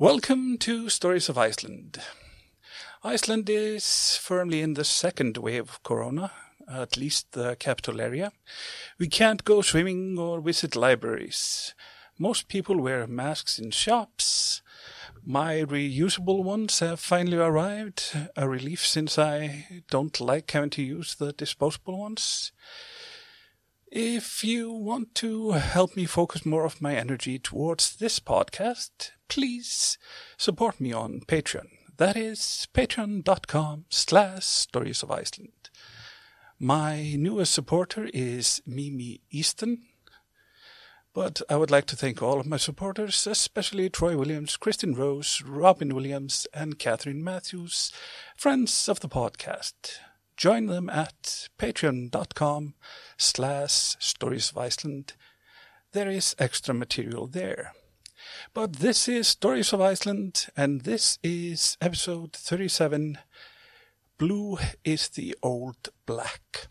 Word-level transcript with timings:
Welcome 0.00 0.58
to 0.58 0.88
Stories 0.90 1.28
of 1.28 1.36
Iceland. 1.36 1.98
Iceland 3.02 3.50
is 3.50 4.16
firmly 4.16 4.60
in 4.60 4.74
the 4.74 4.84
second 4.84 5.36
wave 5.38 5.68
of 5.68 5.82
corona, 5.82 6.30
at 6.72 6.96
least 6.96 7.32
the 7.32 7.56
capital 7.56 8.00
area. 8.00 8.30
We 9.00 9.08
can't 9.08 9.42
go 9.42 9.60
swimming 9.60 10.16
or 10.16 10.40
visit 10.40 10.76
libraries. 10.76 11.74
Most 12.16 12.46
people 12.46 12.80
wear 12.80 13.08
masks 13.08 13.58
in 13.58 13.72
shops. 13.72 14.62
My 15.26 15.64
reusable 15.64 16.44
ones 16.44 16.78
have 16.78 17.00
finally 17.00 17.38
arrived, 17.38 18.16
a 18.36 18.48
relief 18.48 18.86
since 18.86 19.18
I 19.18 19.82
don't 19.90 20.20
like 20.20 20.48
having 20.52 20.70
to 20.70 20.82
use 20.82 21.16
the 21.16 21.32
disposable 21.32 21.98
ones. 21.98 22.52
If 23.90 24.44
you 24.44 24.70
want 24.70 25.16
to 25.16 25.52
help 25.52 25.96
me 25.96 26.04
focus 26.04 26.46
more 26.46 26.64
of 26.64 26.80
my 26.80 26.94
energy 26.94 27.40
towards 27.40 27.96
this 27.96 28.20
podcast, 28.20 29.10
please 29.28 29.98
support 30.36 30.80
me 30.80 30.92
on 30.92 31.20
Patreon. 31.20 31.68
That 31.96 32.16
is 32.16 32.68
patreon.com 32.74 33.86
slash 33.90 34.44
stories 34.44 35.02
of 35.02 35.10
Iceland. 35.10 35.70
My 36.58 37.14
newest 37.16 37.52
supporter 37.52 38.08
is 38.12 38.60
Mimi 38.66 39.20
Easton. 39.30 39.82
But 41.14 41.42
I 41.48 41.56
would 41.56 41.70
like 41.70 41.86
to 41.86 41.96
thank 41.96 42.22
all 42.22 42.38
of 42.38 42.46
my 42.46 42.58
supporters, 42.58 43.26
especially 43.26 43.90
Troy 43.90 44.16
Williams, 44.16 44.56
Kristen 44.56 44.94
Rose, 44.94 45.42
Robin 45.44 45.94
Williams, 45.94 46.46
and 46.54 46.78
Catherine 46.78 47.24
Matthews, 47.24 47.92
friends 48.36 48.88
of 48.88 49.00
the 49.00 49.08
podcast. 49.08 49.98
Join 50.36 50.66
them 50.66 50.88
at 50.88 51.48
patreon.com 51.58 52.74
slash 53.16 53.96
stories 53.98 54.50
of 54.50 54.58
Iceland. 54.58 55.14
There 55.92 56.08
is 56.08 56.36
extra 56.38 56.72
material 56.72 57.26
there. 57.26 57.72
But 58.54 58.74
this 58.74 59.08
is 59.08 59.28
Stories 59.28 59.72
of 59.72 59.80
Iceland, 59.80 60.46
and 60.56 60.82
this 60.82 61.18
is 61.22 61.76
episode 61.80 62.32
37 62.32 63.18
Blue 64.18 64.58
is 64.84 65.08
the 65.08 65.36
Old 65.42 65.90
Black. 66.06 66.68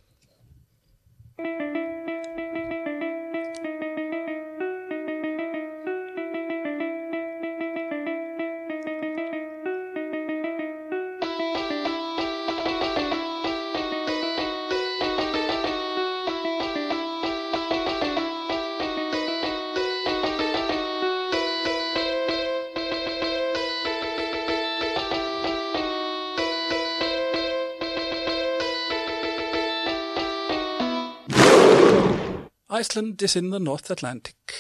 Iceland 32.78 33.24
is 33.24 33.36
in 33.36 33.50
the 33.50 33.60
North 33.60 33.90
Atlantic. 33.90 34.54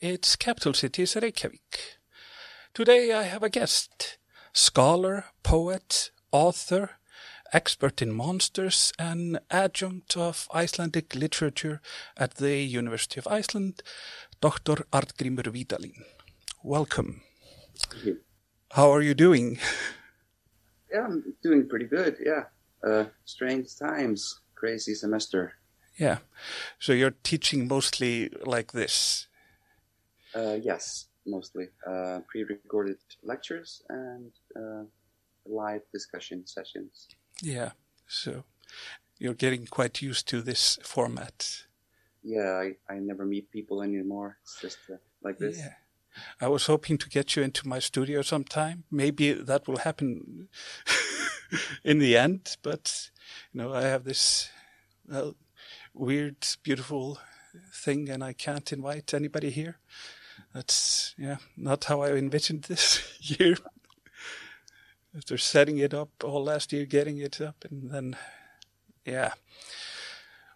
Its 0.00 0.36
capital 0.36 0.72
city 0.72 1.02
is 1.02 1.14
Reykjavik. 1.14 1.98
Today 2.72 3.12
I 3.12 3.24
have 3.24 3.42
a 3.42 3.50
guest, 3.50 4.16
scholar, 4.54 5.26
poet, 5.42 6.12
author, 6.30 6.92
expert 7.52 8.00
in 8.00 8.10
monsters, 8.10 8.90
and 8.98 9.38
adjunct 9.50 10.16
of 10.16 10.48
Icelandic 10.54 11.14
literature 11.14 11.82
at 12.16 12.36
the 12.36 12.56
University 12.56 13.20
of 13.20 13.26
Iceland, 13.26 13.82
Dr. 14.40 14.86
Arngrímur 14.90 15.52
Vídalín. 15.52 16.04
Welcome. 16.62 17.20
Thank 17.76 18.06
you. 18.06 18.20
How 18.70 18.90
are 18.90 19.02
you 19.02 19.12
doing? 19.12 19.58
Yeah, 20.90 21.04
I'm 21.04 21.34
doing 21.42 21.68
pretty 21.68 21.86
good. 21.86 22.16
Yeah. 22.18 22.44
Uh, 22.82 23.04
strange 23.26 23.76
times, 23.76 24.40
crazy 24.54 24.94
semester. 24.94 25.52
Yeah. 25.96 26.18
So 26.78 26.92
you're 26.92 27.14
teaching 27.22 27.68
mostly 27.68 28.30
like 28.44 28.72
this? 28.72 29.26
Uh, 30.34 30.58
yes, 30.62 31.06
mostly. 31.26 31.68
Uh, 31.86 32.20
pre 32.28 32.44
recorded 32.44 32.98
lectures 33.22 33.82
and 33.88 34.32
uh, 34.56 34.84
live 35.46 35.82
discussion 35.92 36.46
sessions. 36.46 37.08
Yeah. 37.42 37.72
So 38.06 38.44
you're 39.18 39.34
getting 39.34 39.66
quite 39.66 40.02
used 40.02 40.28
to 40.28 40.42
this 40.42 40.78
format. 40.82 41.64
Yeah, 42.22 42.52
I, 42.52 42.76
I 42.92 42.98
never 42.98 43.24
meet 43.24 43.50
people 43.50 43.82
anymore. 43.82 44.38
It's 44.42 44.60
just 44.60 44.78
uh, 44.90 44.96
like 45.22 45.38
this. 45.38 45.58
Yeah. 45.58 45.74
I 46.40 46.48
was 46.48 46.66
hoping 46.66 46.98
to 46.98 47.08
get 47.08 47.36
you 47.36 47.42
into 47.42 47.66
my 47.66 47.78
studio 47.78 48.22
sometime. 48.22 48.84
Maybe 48.90 49.32
that 49.32 49.66
will 49.66 49.78
happen 49.78 50.48
in 51.84 51.98
the 51.98 52.16
end, 52.16 52.56
but 52.62 53.10
you 53.52 53.62
know, 53.62 53.72
I 53.72 53.82
have 53.82 54.04
this 54.04 54.50
well, 55.08 55.34
weird, 55.94 56.46
beautiful 56.62 57.18
thing, 57.72 58.08
and 58.08 58.22
I 58.22 58.32
can't 58.32 58.72
invite 58.72 59.14
anybody 59.14 59.50
here. 59.50 59.78
That's 60.54 61.14
yeah, 61.18 61.36
not 61.56 61.84
how 61.84 62.02
I 62.02 62.12
envisioned 62.12 62.62
this 62.68 63.02
year. 63.20 63.56
After 65.14 65.36
setting 65.36 65.78
it 65.78 65.92
up 65.92 66.08
all 66.24 66.44
last 66.44 66.72
year, 66.72 66.86
getting 66.86 67.18
it 67.18 67.40
up, 67.40 67.64
and 67.70 67.90
then 67.90 68.16
yeah. 69.04 69.32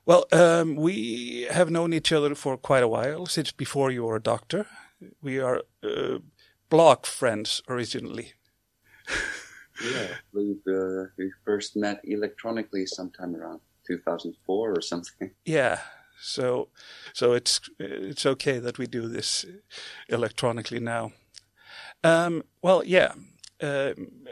Well, 0.07 0.27
um, 0.33 0.77
we 0.77 1.47
have 1.51 1.71
known 1.71 1.93
each 1.93 2.13
other 2.13 2.35
for 2.35 2.57
quite 2.57 2.83
a 2.83 2.89
while, 2.89 3.27
since 3.27 3.53
before 3.53 3.91
you 3.91 4.05
were 4.05 4.17
a 4.17 4.23
doctor. 4.23 4.67
We 5.21 5.41
are 5.41 5.63
uh, 5.83 6.19
friends 7.03 7.61
originally. 7.69 8.33
yeah, 9.85 10.09
we 10.33 10.57
uh, 10.67 11.05
we 11.19 11.33
first 11.45 11.77
met 11.77 12.01
electronically 12.05 12.87
sometime 12.87 13.35
around 13.37 13.61
2004 13.87 14.73
or 14.73 14.81
something. 14.81 15.31
Yeah. 15.45 15.79
So, 16.19 16.69
so 17.13 17.35
it's 17.35 17.61
it's 17.79 18.25
okay 18.25 18.59
that 18.59 18.79
we 18.79 18.87
do 18.87 19.07
this 19.07 19.45
electronically 20.09 20.81
now. 20.81 21.13
Um, 22.03 22.43
well, 22.63 22.83
yeah. 22.85 23.13
Um, 23.61 24.27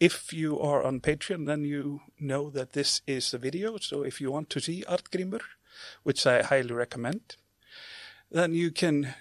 if 0.00 0.32
you 0.32 0.60
are 0.60 0.84
on 0.84 1.00
Patreon, 1.00 1.46
then 1.46 1.64
you 1.64 2.00
know 2.20 2.50
that 2.50 2.72
this 2.72 3.02
is 3.06 3.34
a 3.34 3.38
video. 3.38 3.78
So 3.78 4.02
if 4.02 4.20
you 4.20 4.30
want 4.30 4.48
to 4.50 4.60
see 4.60 4.84
Arngrímur, 4.88 5.40
which 6.04 6.26
I 6.26 6.42
highly 6.42 6.72
recommend, 6.72 7.36
then 8.30 8.54
you 8.54 8.70
can 8.70 9.14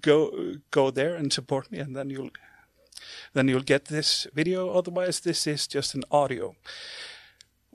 go 0.00 0.56
go 0.70 0.90
there 0.90 1.14
and 1.14 1.32
support 1.32 1.70
me, 1.70 1.78
and 1.78 1.94
then 1.94 2.10
you'll 2.10 2.30
then 3.34 3.48
you'll 3.48 3.60
get 3.60 3.86
this 3.86 4.26
video. 4.34 4.70
Otherwise, 4.70 5.20
this 5.20 5.46
is 5.46 5.66
just 5.66 5.94
an 5.94 6.04
audio. 6.10 6.56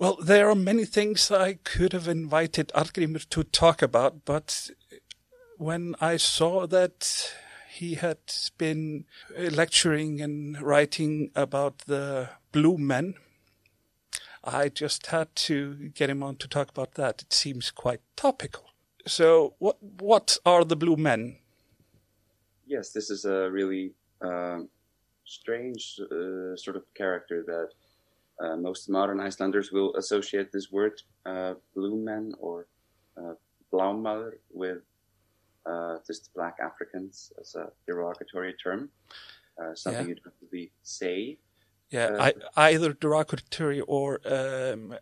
Well, 0.01 0.17
there 0.19 0.49
are 0.49 0.55
many 0.55 0.85
things 0.85 1.29
I 1.29 1.59
could 1.63 1.93
have 1.93 2.07
invited 2.07 2.71
Arngrímur 2.73 3.29
to 3.29 3.43
talk 3.43 3.83
about, 3.83 4.25
but 4.25 4.71
when 5.59 5.93
I 6.01 6.17
saw 6.17 6.65
that 6.65 7.31
he 7.69 7.93
had 7.93 8.17
been 8.57 9.05
lecturing 9.37 10.19
and 10.19 10.59
writing 10.59 11.29
about 11.35 11.83
the 11.85 12.29
blue 12.51 12.79
men, 12.79 13.13
I 14.43 14.69
just 14.69 15.05
had 15.05 15.35
to 15.35 15.91
get 15.93 16.09
him 16.09 16.23
on 16.23 16.37
to 16.37 16.47
talk 16.47 16.71
about 16.71 16.95
that. 16.95 17.21
It 17.21 17.31
seems 17.31 17.69
quite 17.69 18.01
topical. 18.15 18.71
So, 19.05 19.53
what 19.59 19.77
what 19.99 20.39
are 20.47 20.65
the 20.65 20.75
blue 20.75 20.95
men? 20.97 21.37
Yes, 22.65 22.91
this 22.91 23.11
is 23.11 23.23
a 23.25 23.51
really 23.51 23.93
uh, 24.19 24.61
strange 25.25 25.99
uh, 26.01 26.55
sort 26.55 26.75
of 26.75 26.91
character 26.95 27.43
that 27.45 27.69
uh, 28.41 28.55
most 28.55 28.89
modern 28.89 29.19
Icelanders 29.19 29.71
will 29.71 29.95
associate 29.95 30.51
this 30.51 30.71
word 30.71 31.01
uh, 31.25 31.53
blue 31.75 31.95
men 31.95 32.33
or 32.39 32.67
uh, 33.17 33.33
with 34.51 34.79
uh, 35.65 35.97
just 36.05 36.33
black 36.33 36.57
Africans 36.61 37.31
as 37.39 37.55
a 37.55 37.67
derogatory 37.87 38.53
term, 38.61 38.89
uh, 39.61 39.73
something 39.75 40.07
yeah. 40.07 40.09
you 40.09 40.15
don't 40.15 40.35
really 40.41 40.71
say. 40.83 41.37
Yeah, 41.89 42.05
uh, 42.05 42.31
I, 42.57 42.69
either 42.71 42.93
derogatory 42.93 43.81
or 43.81 44.19
um, 44.25 44.95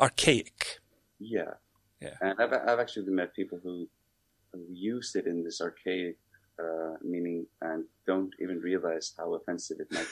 archaic. 0.00 0.80
Yeah, 1.18 1.54
yeah. 2.00 2.14
And 2.20 2.40
I've, 2.40 2.52
I've 2.52 2.80
actually 2.80 3.10
met 3.10 3.34
people 3.34 3.60
who, 3.62 3.88
who 4.52 4.66
use 4.72 5.14
it 5.14 5.26
in 5.26 5.44
this 5.44 5.60
archaic 5.60 6.16
uh, 6.58 6.94
meaning 7.02 7.46
and 7.62 7.84
don't 8.06 8.32
even 8.40 8.58
realize 8.58 9.12
how 9.16 9.34
offensive 9.34 9.78
it 9.80 9.92
might. 9.92 10.06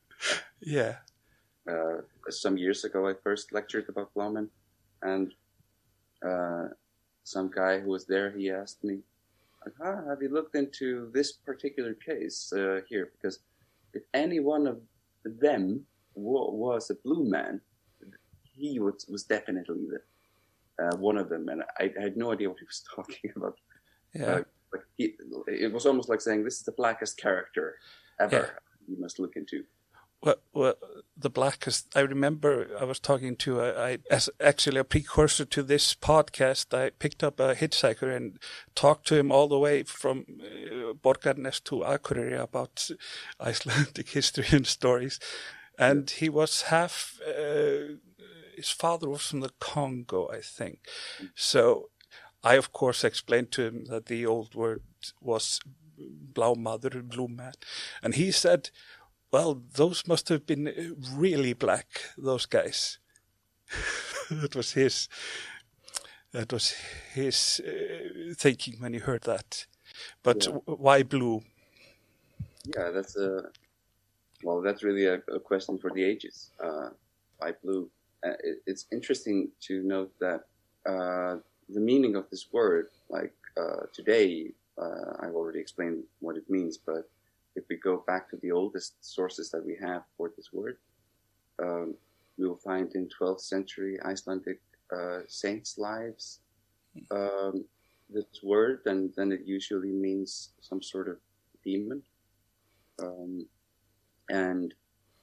yeah 0.60 0.96
uh, 1.68 2.02
some 2.30 2.56
years 2.56 2.84
ago, 2.84 3.08
I 3.08 3.14
first 3.22 3.52
lectured 3.52 3.86
about 3.88 4.12
Blaumen, 4.14 4.48
and 5.02 5.32
uh, 6.26 6.68
some 7.24 7.50
guy 7.54 7.80
who 7.80 7.90
was 7.90 8.06
there, 8.06 8.30
he 8.30 8.50
asked 8.50 8.82
me, 8.84 9.00
ah, 9.84 10.00
"Have 10.08 10.22
you 10.22 10.30
looked 10.30 10.56
into 10.56 11.10
this 11.12 11.32
particular 11.32 11.94
case 11.94 12.52
uh, 12.52 12.80
here? 12.88 13.10
Because 13.12 13.40
if 13.94 14.02
any 14.14 14.40
one 14.40 14.66
of 14.66 14.80
them 15.24 15.84
w- 16.14 16.52
was 16.52 16.90
a 16.90 16.96
blue 17.04 17.24
man, 17.24 17.60
he 18.42 18.78
was, 18.78 19.06
was 19.08 19.24
definitely 19.24 19.86
the, 19.92 20.84
uh, 20.84 20.96
one 20.96 21.18
of 21.18 21.28
them." 21.28 21.48
And 21.48 21.62
I, 21.78 21.92
I, 21.98 22.02
had 22.02 22.16
no 22.16 22.32
idea 22.32 22.48
what 22.48 22.58
he 22.58 22.64
was 22.64 22.82
talking 22.96 23.32
about. 23.36 23.58
Yeah. 24.14 24.40
Uh, 24.74 24.78
he, 24.96 25.14
it 25.46 25.72
was 25.72 25.86
almost 25.86 26.08
like 26.08 26.20
saying, 26.20 26.44
"This 26.44 26.58
is 26.58 26.64
the 26.64 26.72
blackest 26.72 27.16
character." 27.18 27.76
ever. 28.20 28.58
You 28.86 28.98
must 28.98 29.18
look 29.18 29.36
into. 29.36 29.64
Well, 30.20 30.36
well, 30.52 30.74
the 31.16 31.30
blackest. 31.30 31.96
I 31.96 32.00
remember 32.00 32.68
I 32.80 32.84
was 32.84 32.98
talking 32.98 33.36
to 33.36 33.60
a, 33.60 33.80
I, 33.80 33.98
as 34.10 34.28
actually 34.40 34.78
a 34.78 34.84
precursor 34.84 35.44
to 35.44 35.62
this 35.62 35.94
podcast. 35.94 36.76
I 36.76 36.90
picked 36.90 37.22
up 37.22 37.38
a 37.38 37.54
hitchhiker 37.54 38.14
and 38.14 38.38
talked 38.74 39.06
to 39.08 39.16
him 39.16 39.30
all 39.30 39.48
the 39.48 39.58
way 39.58 39.84
from 39.84 40.24
uh, 40.40 40.92
Borgarnes 40.94 41.62
to 41.64 41.76
Akureyri 41.80 42.40
about 42.40 42.90
Icelandic 43.40 44.08
history 44.18 44.46
and 44.50 44.66
stories. 44.66 45.20
And 45.78 46.10
he 46.10 46.28
was 46.28 46.62
half. 46.62 47.20
Uh, 47.26 47.98
his 48.56 48.70
father 48.70 49.08
was 49.08 49.22
from 49.22 49.40
the 49.40 49.52
Congo, 49.60 50.28
I 50.32 50.40
think. 50.40 50.80
So, 51.36 51.90
I 52.42 52.54
of 52.54 52.72
course 52.72 53.04
explained 53.04 53.52
to 53.52 53.62
him 53.62 53.84
that 53.84 54.06
the 54.06 54.26
old 54.26 54.56
word 54.56 54.82
was 55.20 55.60
"blau 55.96 56.54
mother," 56.54 56.90
blue 57.02 57.28
man, 57.28 57.54
and 58.02 58.14
he 58.14 58.32
said 58.32 58.70
well, 59.30 59.62
those 59.74 60.06
must 60.06 60.28
have 60.28 60.46
been 60.46 60.96
really 61.14 61.52
black, 61.52 61.86
those 62.16 62.46
guys. 62.46 62.98
that 64.30 64.56
was 64.56 64.72
his, 64.72 65.08
that 66.32 66.52
was 66.52 66.74
his 67.12 67.60
uh, 67.66 68.34
thinking 68.34 68.76
when 68.80 68.94
he 68.94 68.98
heard 68.98 69.22
that. 69.22 69.66
But 70.22 70.46
yeah. 70.46 70.52
why 70.64 71.02
blue? 71.02 71.42
Yeah, 72.76 72.90
that's 72.90 73.16
a, 73.16 73.44
well, 74.42 74.62
that's 74.62 74.82
really 74.82 75.06
a, 75.06 75.20
a 75.32 75.40
question 75.40 75.78
for 75.78 75.90
the 75.90 76.04
ages. 76.04 76.50
Uh, 76.62 76.90
why 77.38 77.52
blue? 77.62 77.90
Uh, 78.24 78.30
it, 78.42 78.62
it's 78.66 78.86
interesting 78.92 79.50
to 79.60 79.82
note 79.82 80.12
that 80.20 80.44
uh, 80.86 81.36
the 81.68 81.80
meaning 81.80 82.16
of 82.16 82.28
this 82.30 82.46
word, 82.52 82.88
like 83.10 83.34
uh, 83.60 83.86
today, 83.92 84.52
uh, 84.80 85.16
I've 85.20 85.34
already 85.34 85.60
explained 85.60 86.04
what 86.20 86.36
it 86.36 86.48
means, 86.48 86.78
but 86.78 87.08
if 87.58 87.64
we 87.68 87.76
go 87.76 88.04
back 88.06 88.30
to 88.30 88.36
the 88.42 88.52
oldest 88.52 88.94
sources 89.00 89.50
that 89.50 89.64
we 89.64 89.76
have 89.80 90.02
for 90.16 90.32
this 90.36 90.50
word, 90.52 90.76
um, 91.62 91.94
we 92.38 92.46
will 92.48 92.62
find 92.70 92.94
in 92.94 93.08
12th 93.20 93.40
century 93.40 93.98
Icelandic 94.04 94.60
uh, 94.96 95.20
saints' 95.26 95.76
lives 95.76 96.40
um, 97.10 97.64
this 98.08 98.42
word, 98.42 98.80
and 98.86 99.12
then 99.16 99.32
it 99.32 99.42
usually 99.44 99.92
means 99.92 100.52
some 100.60 100.80
sort 100.80 101.08
of 101.08 101.16
demon. 101.64 102.02
Um, 103.02 103.46
and 104.30 104.72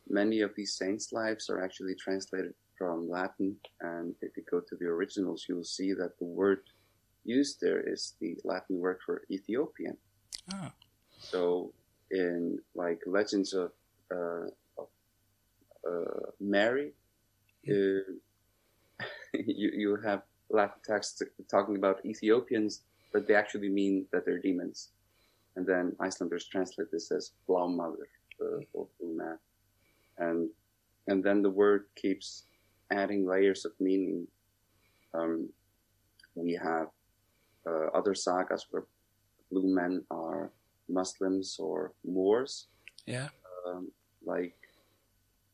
many 0.10 0.42
of 0.42 0.52
these 0.56 0.76
saints' 0.76 1.14
lives 1.14 1.50
are 1.50 1.64
actually 1.64 1.96
translated 1.96 2.54
from 2.78 3.10
Latin, 3.10 3.56
and 3.80 4.14
if 4.22 4.36
you 4.36 4.44
go 4.52 4.60
to 4.60 4.76
the 4.76 4.86
originals, 4.86 5.46
you 5.48 5.56
will 5.56 5.64
see 5.64 5.94
that 5.94 6.20
the 6.20 6.26
word 6.26 6.60
used 7.24 7.60
there 7.62 7.82
is 7.82 8.16
the 8.20 8.38
Latin 8.44 8.78
word 8.78 9.00
for 9.06 9.24
Ethiopian. 9.32 9.98
Oh. 10.54 10.72
So 11.18 11.74
in 12.16 12.58
like 12.76 13.02
legends 13.06 13.54
of, 13.54 13.72
uh, 14.12 14.48
of 14.78 14.88
uh, 15.88 16.32
Mary, 16.40 16.94
uh, 17.70 18.08
you 19.34 19.70
you 19.82 19.98
have 20.04 20.22
Latin 20.50 20.82
texts 20.86 21.22
talking 21.52 21.76
about 21.76 22.06
Ethiopians, 22.06 22.84
but 23.12 23.28
they 23.28 23.36
actually 23.36 23.70
mean 23.70 24.06
that 24.12 24.26
they're 24.26 24.40
demons, 24.40 24.90
and 25.56 25.68
then 25.68 25.96
Icelanders 26.00 26.48
translate 26.48 26.92
this 26.92 27.12
as 27.12 27.32
Blaumother 27.48 28.08
uh, 28.42 28.62
or 28.74 28.88
Bluna, 28.98 29.38
and 30.18 30.50
and 31.08 31.24
then 31.24 31.42
the 31.42 31.50
word 31.50 31.86
keeps 31.96 32.46
adding 32.92 33.28
layers 33.28 33.66
of 33.66 33.74
meaning. 33.80 34.28
Um, 35.14 35.50
we 36.36 36.60
have 36.62 36.88
uh, 37.66 37.88
other 37.98 38.14
sagas 38.14 38.66
where 38.70 38.84
blue 39.52 39.74
men 39.74 40.04
are 40.12 40.52
Muslims 40.90 41.58
or 41.60 41.94
Moors. 42.04 42.68
Yeah. 43.06 43.30
Um, 43.68 43.92
like 44.26 44.56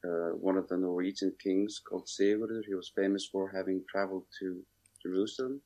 uh, 0.03 0.31
one 0.35 0.57
of 0.57 0.67
the 0.67 0.77
Norwegian 0.77 1.33
kings 1.41 1.79
called 1.79 2.07
Sigurður, 2.07 2.63
he 2.65 2.73
was 2.73 2.91
famous 2.95 3.25
for 3.25 3.49
having 3.49 3.83
traveled 3.89 4.25
to 4.39 4.63
Jerusalem. 5.01 5.61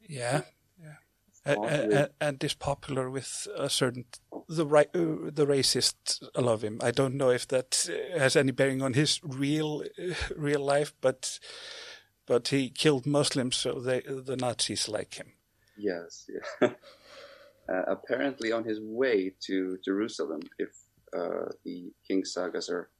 Yeah. 0.00 0.42
Yeah. 0.80 0.94
And, 1.44 2.08
and, 2.20 2.44
is 2.44 2.54
popular 2.54 3.08
with 3.08 3.48
a 3.56 3.70
certain 3.70 4.04
the 4.48 4.66
right 4.66 4.88
uh, 4.94 5.30
the 5.32 5.46
racists 5.46 6.22
love 6.36 6.62
him. 6.62 6.78
I 6.82 6.90
don't 6.90 7.14
know 7.14 7.30
if 7.30 7.48
that 7.48 7.88
has 8.18 8.36
any 8.36 8.52
bearing 8.52 8.82
on 8.82 8.92
his 8.92 9.20
real 9.22 9.82
uh, 9.98 10.14
real 10.36 10.60
life, 10.60 10.92
but 11.00 11.38
but 12.26 12.48
he 12.48 12.68
killed 12.68 13.06
Muslims, 13.06 13.56
so 13.56 13.80
they 13.80 14.00
the 14.00 14.36
Nazis 14.36 14.88
like 14.88 15.14
him. 15.14 15.32
Yes, 15.78 16.28
yeah. 16.28 16.68
uh, 17.72 17.82
apparently 17.86 18.52
on 18.52 18.64
his 18.64 18.80
way 18.80 19.32
to 19.46 19.78
Jerusalem, 19.84 20.40
if 20.58 20.70
uh, 21.16 21.50
the 21.64 21.92
King 22.06 22.24
sagas 22.24 22.68
are 22.68 22.90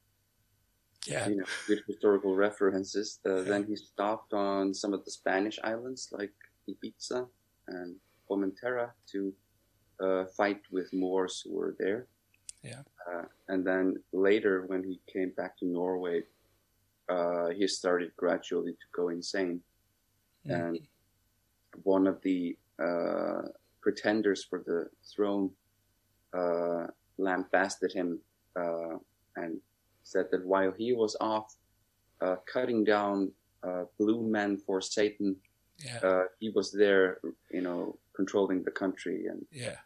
yeah. 1.07 1.27
you 1.27 1.37
know, 1.37 1.45
good 1.67 1.81
historical 1.87 2.35
references. 2.35 3.19
Uh, 3.25 3.37
yeah. 3.37 3.41
Then 3.43 3.65
he 3.67 3.75
stopped 3.75 4.33
on 4.33 4.73
some 4.73 4.93
of 4.93 5.03
the 5.05 5.11
Spanish 5.11 5.59
islands 5.63 6.09
like 6.11 6.33
Ibiza 6.69 7.27
and 7.67 7.95
Formentera 8.29 8.91
to 9.11 9.33
uh, 9.99 10.25
fight 10.37 10.61
with 10.71 10.91
Moors 10.93 11.43
who 11.45 11.55
were 11.55 11.75
there. 11.79 12.07
Yeah. 12.63 12.81
Uh, 13.07 13.23
and 13.47 13.65
then 13.65 13.97
later, 14.11 14.65
when 14.67 14.83
he 14.83 14.99
came 15.11 15.31
back 15.35 15.57
to 15.59 15.65
Norway, 15.65 16.23
uh, 17.07 17.49
he 17.49 17.67
started 17.67 18.11
gradually 18.17 18.73
to 18.73 18.87
go 18.95 19.09
insane. 19.09 19.61
Mm. 20.47 20.67
And 20.67 20.79
one 21.83 22.05
of 22.07 22.21
the 22.21 22.57
uh, 22.79 23.47
pretenders 23.81 24.43
for 24.43 24.63
the 24.65 24.87
throne 25.13 25.51
uh, 26.37 26.87
lambasted 27.17 27.91
him 27.91 28.19
uh, 28.59 28.97
and 29.35 29.59
said 30.03 30.25
that 30.31 30.45
while 30.45 30.71
he 30.77 30.93
was 30.93 31.15
off 31.19 31.55
uh, 32.21 32.35
cutting 32.51 32.83
down 32.83 33.31
uh, 33.63 33.83
blue 33.97 34.21
men 34.21 34.57
for 34.57 34.81
Satan, 34.81 35.35
yeah. 35.83 35.99
Uh, 36.03 36.23
he 36.39 36.49
was 36.49 36.71
there, 36.71 37.19
you 37.51 37.61
know, 37.61 37.97
controlling 38.15 38.63
the 38.63 38.71
country 38.71 39.27
and 39.27 39.45
yeah. 39.51 39.77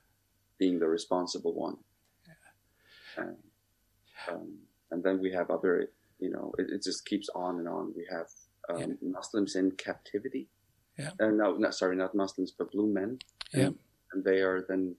being 0.57 0.79
the 0.79 0.87
responsible 0.87 1.53
one. 1.53 1.77
Yeah. 2.27 3.23
And, 3.23 3.37
um, 4.29 4.57
and 4.91 5.03
then 5.03 5.19
we 5.19 5.31
have 5.33 5.51
other, 5.51 5.89
you 6.19 6.31
know, 6.31 6.53
it, 6.57 6.67
it, 6.71 6.83
just 6.83 7.05
keeps 7.05 7.29
on 7.35 7.59
and 7.59 7.67
on. 7.67 7.93
We 7.95 8.07
have 8.09 8.27
um, 8.69 8.97
Muslims 9.01 9.55
in 9.55 9.71
captivity. 9.71 10.47
Yeah. 10.97 11.11
Uh, 11.19 11.27
no, 11.27 11.57
not 11.57 11.75
sorry, 11.75 11.95
not 11.95 12.15
Muslims, 12.15 12.51
but 12.57 12.71
blue 12.71 12.91
men. 12.91 13.19
Yeah. 13.51 13.65
And, 13.65 13.79
and 14.13 14.23
they 14.23 14.41
are 14.41 14.65
then 14.67 14.95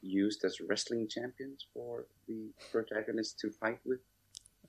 used 0.00 0.44
as 0.44 0.60
wrestling 0.60 1.08
champions 1.08 1.66
for 1.74 2.06
the 2.28 2.50
protagonist 2.70 3.38
to 3.40 3.50
fight 3.50 3.80
with. 3.84 4.00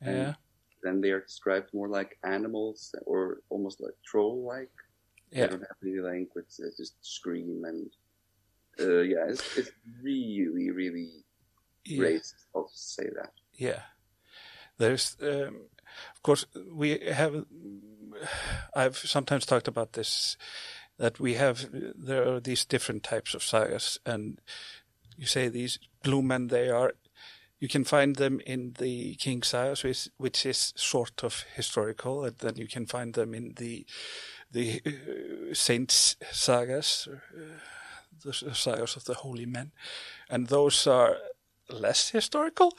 Yeah. 0.01 0.09
And 0.09 0.35
then 0.81 1.01
they 1.01 1.11
are 1.11 1.21
described 1.21 1.73
more 1.73 1.87
like 1.87 2.17
animals 2.23 2.93
or 3.05 3.39
almost 3.49 3.81
like 3.81 3.93
troll-like. 4.05 4.71
Yeah. 5.31 5.47
They 5.47 5.47
don't 5.47 5.61
have 5.61 5.77
any 5.81 5.99
language; 5.99 6.45
they 6.59 6.69
just 6.77 6.95
scream 7.01 7.63
and. 7.65 7.89
Uh, 8.79 9.01
yeah, 9.01 9.25
it's, 9.27 9.55
it's 9.55 9.71
really, 10.01 10.71
really 10.71 11.23
yeah. 11.85 12.01
racist. 12.01 12.45
I'll 12.55 12.67
just 12.67 12.95
say 12.95 13.03
that. 13.03 13.31
Yeah, 13.53 13.81
there's, 14.79 15.15
um, 15.21 15.67
of 16.15 16.23
course, 16.23 16.45
we 16.71 16.97
have. 16.99 17.45
I've 18.75 18.97
sometimes 18.97 19.45
talked 19.45 19.67
about 19.67 19.93
this 19.93 20.37
that 20.97 21.19
we 21.19 21.35
have 21.35 21.69
there 21.71 22.27
are 22.27 22.39
these 22.39 22.65
different 22.65 23.03
types 23.03 23.33
of 23.33 23.43
sagas, 23.43 23.99
and 24.05 24.39
you 25.17 25.25
say 25.25 25.49
these 25.49 25.79
blue 26.03 26.21
men 26.21 26.47
they 26.47 26.69
are. 26.69 26.93
You 27.59 27.69
can 27.69 27.85
find 27.85 28.17
them 28.17 28.41
in 28.45 28.73
the 28.77 29.15
King 29.15 29.41
sagas, 29.41 29.83
which, 29.83 30.09
which 30.17 30.45
is 30.45 30.73
sort 30.75 31.23
of 31.23 31.45
historical, 31.55 32.25
and 32.25 32.37
then 32.39 32.57
you 32.57 32.67
can 32.67 32.85
find 32.85 33.13
them 33.13 33.33
in 33.33 33.53
the 33.55 33.85
the 34.51 34.81
uh, 34.85 35.53
saints 35.53 36.15
sagas, 36.31 37.07
uh, 37.07 37.41
the 38.23 38.33
sagas 38.33 38.95
of 38.95 39.05
the 39.05 39.15
holy 39.15 39.45
men, 39.45 39.71
and 40.29 40.47
those 40.47 40.85
are 40.87 41.17
less 41.69 42.09
historical. 42.09 42.77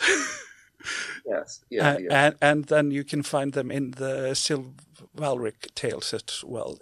yes, 1.26 1.64
yeah, 1.70 1.94
and, 1.94 2.12
and, 2.12 2.34
and 2.40 2.64
then 2.66 2.90
you 2.90 3.04
can 3.04 3.22
find 3.22 3.54
them 3.54 3.70
in 3.70 3.92
the 3.92 4.34
chivalric 4.34 5.74
tales 5.74 6.14
as 6.14 6.44
well 6.44 6.78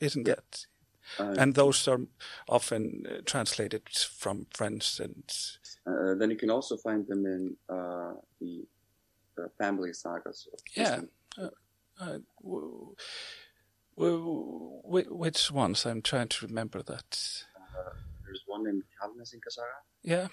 isn't 0.00 0.26
yeah. 0.26 0.34
it? 0.34 0.66
Uh, 1.18 1.34
and 1.38 1.54
those 1.54 1.88
are 1.88 2.00
often 2.48 3.04
uh, 3.08 3.20
translated 3.24 3.88
from 3.88 4.46
French 4.54 5.00
and. 5.00 5.24
Uh, 5.86 6.14
then 6.14 6.30
you 6.30 6.36
can 6.36 6.50
also 6.50 6.76
find 6.76 7.06
them 7.06 7.26
in 7.26 7.56
uh, 7.68 8.12
the, 8.40 8.64
family 9.58 9.92
sagas. 9.92 10.46
yeah. 10.76 11.00
Uh, 11.38 11.48
uh, 11.98 12.18
w- 12.42 12.94
w- 13.96 14.82
w- 14.84 15.14
which 15.14 15.50
ones? 15.50 15.86
I'm 15.86 16.02
trying 16.02 16.28
to 16.28 16.46
remember 16.46 16.82
that. 16.82 17.44
there's 18.24 18.44
one 18.46 18.66
in 18.66 18.82
Kjalnesinga 19.00 19.48
saga. 19.48 19.66
Yeah 20.02 20.28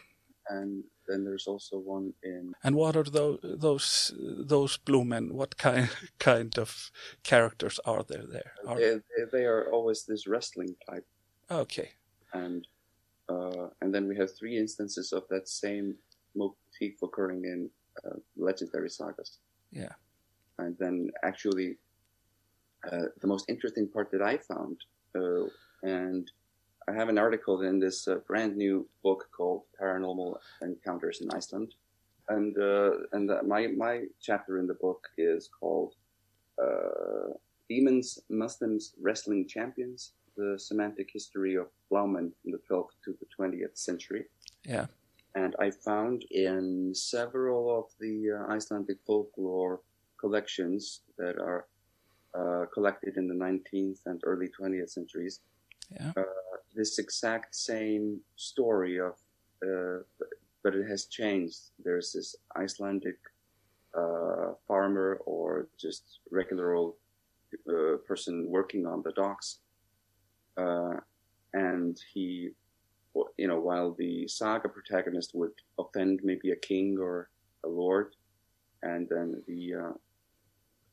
and 0.50 0.84
then 1.08 1.24
there's 1.24 1.48
also 1.48 1.78
one 1.78 2.14
in. 2.24 2.54
And 2.64 2.76
what 2.76 2.96
are 2.96 3.04
those 3.04 3.40
those 3.44 4.14
those 4.18 4.78
blue 4.78 5.06
men? 5.06 5.34
What 5.34 5.58
kind 5.58 5.90
kind 6.20 6.58
of 6.58 6.92
characters 7.24 7.80
are 7.86 8.04
there 8.04 8.26
there? 8.26 8.54
Are... 8.68 8.78
They, 8.78 9.00
they 9.32 9.46
are 9.46 9.72
always 9.72 10.06
this 10.06 10.28
wrestling 10.28 10.76
type. 10.90 11.06
Okay. 11.50 11.92
And 12.34 12.68
uh, 13.30 13.68
and 13.82 13.94
then 13.94 14.08
we 14.08 14.16
have 14.18 14.30
three 14.38 14.58
instances 14.58 15.14
of 15.14 15.24
that 15.30 15.48
same 15.48 15.96
motif 16.36 17.02
occurring 17.04 17.44
in 17.46 17.70
uh, 18.06 18.18
legendary 18.38 18.90
sagas. 18.90 19.40
Yeah. 19.72 19.94
And 20.60 20.76
then 20.80 21.10
actually, 21.24 21.78
uh, 22.92 23.08
the 23.22 23.28
most 23.28 23.46
interesting 23.50 23.88
part 23.88 24.12
that 24.12 24.22
I 24.22 24.38
found, 24.38 24.78
uh, 25.16 25.46
and 25.84 26.30
I 26.90 26.94
have 26.94 27.10
an 27.10 27.18
article 27.18 27.62
in 27.64 27.80
this 27.80 28.08
uh, 28.08 28.16
brand 28.28 28.56
new 28.56 28.88
book 29.04 29.28
called 29.36 29.64
Paranormal 29.82 30.38
Encounters 30.62 31.20
in 31.22 31.30
Iceland, 31.32 31.76
and 32.30 32.58
uh, 32.58 32.92
and 33.12 33.30
my 33.46 33.68
my 33.68 34.04
chapter 34.22 34.58
in 34.60 34.68
the 34.68 34.74
book 34.76 35.06
is 35.18 35.50
called 35.60 35.96
uh, 36.62 37.34
Demons, 37.68 38.20
Muslims, 38.30 38.94
Wrestling 39.02 39.48
Champions: 39.48 40.14
The 40.38 40.58
Semantic 40.58 41.10
History 41.12 41.56
of 41.56 41.68
Blaumenn 41.92 42.32
from 42.42 42.52
the 42.52 42.62
12th 42.70 42.96
to 43.04 43.18
the 43.20 43.28
20th 43.38 43.78
Century. 43.78 44.26
Yeah. 44.64 44.86
And 45.36 45.56
I 45.60 45.72
found 45.72 46.24
in 46.32 46.96
several 46.96 47.78
of 47.78 47.86
the 48.00 48.32
uh, 48.32 48.52
Icelandic 48.54 48.98
folklore 49.06 49.82
collections 50.20 51.02
that 51.18 51.38
are 51.38 51.68
uh, 52.34 52.66
collected 52.74 53.18
in 53.18 53.28
the 53.28 53.36
19th 53.36 54.00
and 54.06 54.22
early 54.24 54.48
20th 54.60 54.90
centuries. 54.90 55.42
Yeah. 55.92 56.12
Uh, 56.78 56.80
this 56.80 57.00
exact 57.00 57.56
same 57.56 58.20
story 58.36 59.00
of, 59.00 59.14
uh, 59.64 60.04
but 60.64 60.76
it 60.76 60.88
has 60.88 61.06
changed. 61.06 61.72
There's 61.84 62.14
this 62.14 62.36
Icelandic 62.56 63.18
uh, 63.98 64.54
farmer 64.68 65.20
or 65.26 65.68
just 65.80 66.20
regular 66.32 66.74
old 66.74 66.96
uh, 67.70 67.98
person 68.08 68.46
working 68.50 68.86
on 68.86 69.02
the 69.04 69.12
docks, 69.14 69.60
uh, 70.58 70.98
and 71.54 71.98
he, 72.14 72.50
you 73.38 73.48
know, 73.48 73.60
while 73.60 73.96
the 73.98 74.28
saga 74.28 74.70
protagonist 74.70 75.32
would 75.34 75.54
offend 75.80 76.20
maybe 76.24 76.52
a 76.52 76.56
king 76.56 76.98
or 77.00 77.30
a 77.66 77.68
lord, 77.68 78.16
and 78.84 79.08
then 79.10 79.42
the 79.48 79.94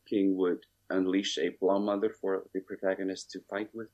king 0.09 0.37
would 0.37 0.65
unleash 0.91 1.39
a 1.39 1.51
Blaumother 1.63 2.13
for 2.21 2.45
the 2.55 2.61
protagonist 2.61 3.31
to 3.31 3.41
fight 3.51 3.69
with. 3.75 3.89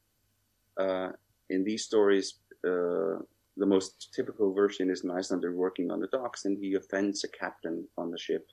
Uh, 0.76 1.10
in 1.50 1.64
these 1.64 1.84
stories, 1.84 2.34
uh, 2.64 3.18
the 3.56 3.66
most 3.66 4.12
typical 4.14 4.52
version 4.52 4.90
is 4.90 5.04
an 5.04 5.10
Icelander 5.10 5.52
working 5.54 5.90
on 5.90 6.00
the 6.00 6.06
docks 6.06 6.44
and 6.44 6.56
he 6.56 6.74
offends 6.74 7.24
a 7.24 7.28
captain 7.28 7.86
on 7.98 8.10
the 8.10 8.18
ship. 8.18 8.48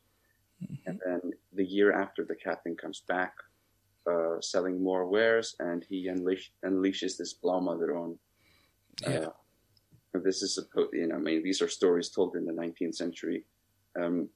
Mm-hmm. 0.63 0.89
And 0.89 0.99
then 1.05 1.21
the 1.53 1.65
year 1.65 1.93
after, 1.93 2.25
the 2.25 2.35
captain 2.35 2.75
comes 2.75 3.03
back 3.07 3.33
uh, 4.09 4.41
selling 4.41 4.81
more 4.81 5.05
wares 5.05 5.55
and 5.59 5.85
he 5.89 6.07
unleash, 6.07 6.51
unleashes 6.65 7.17
this 7.17 7.35
Blaumother 7.41 7.95
on. 7.95 8.17
Yeah. 9.01 9.27
Uh, 10.15 10.19
this 10.23 10.41
is 10.41 10.55
supposed, 10.55 10.93
you 10.93 11.07
know, 11.07 11.15
I 11.15 11.19
mean, 11.19 11.43
these 11.43 11.61
are 11.61 11.69
stories 11.69 12.09
told 12.09 12.35
in 12.35 12.45
the 12.45 12.53
19th 12.53 12.95
century. 12.95 13.45
Um, 14.01 14.29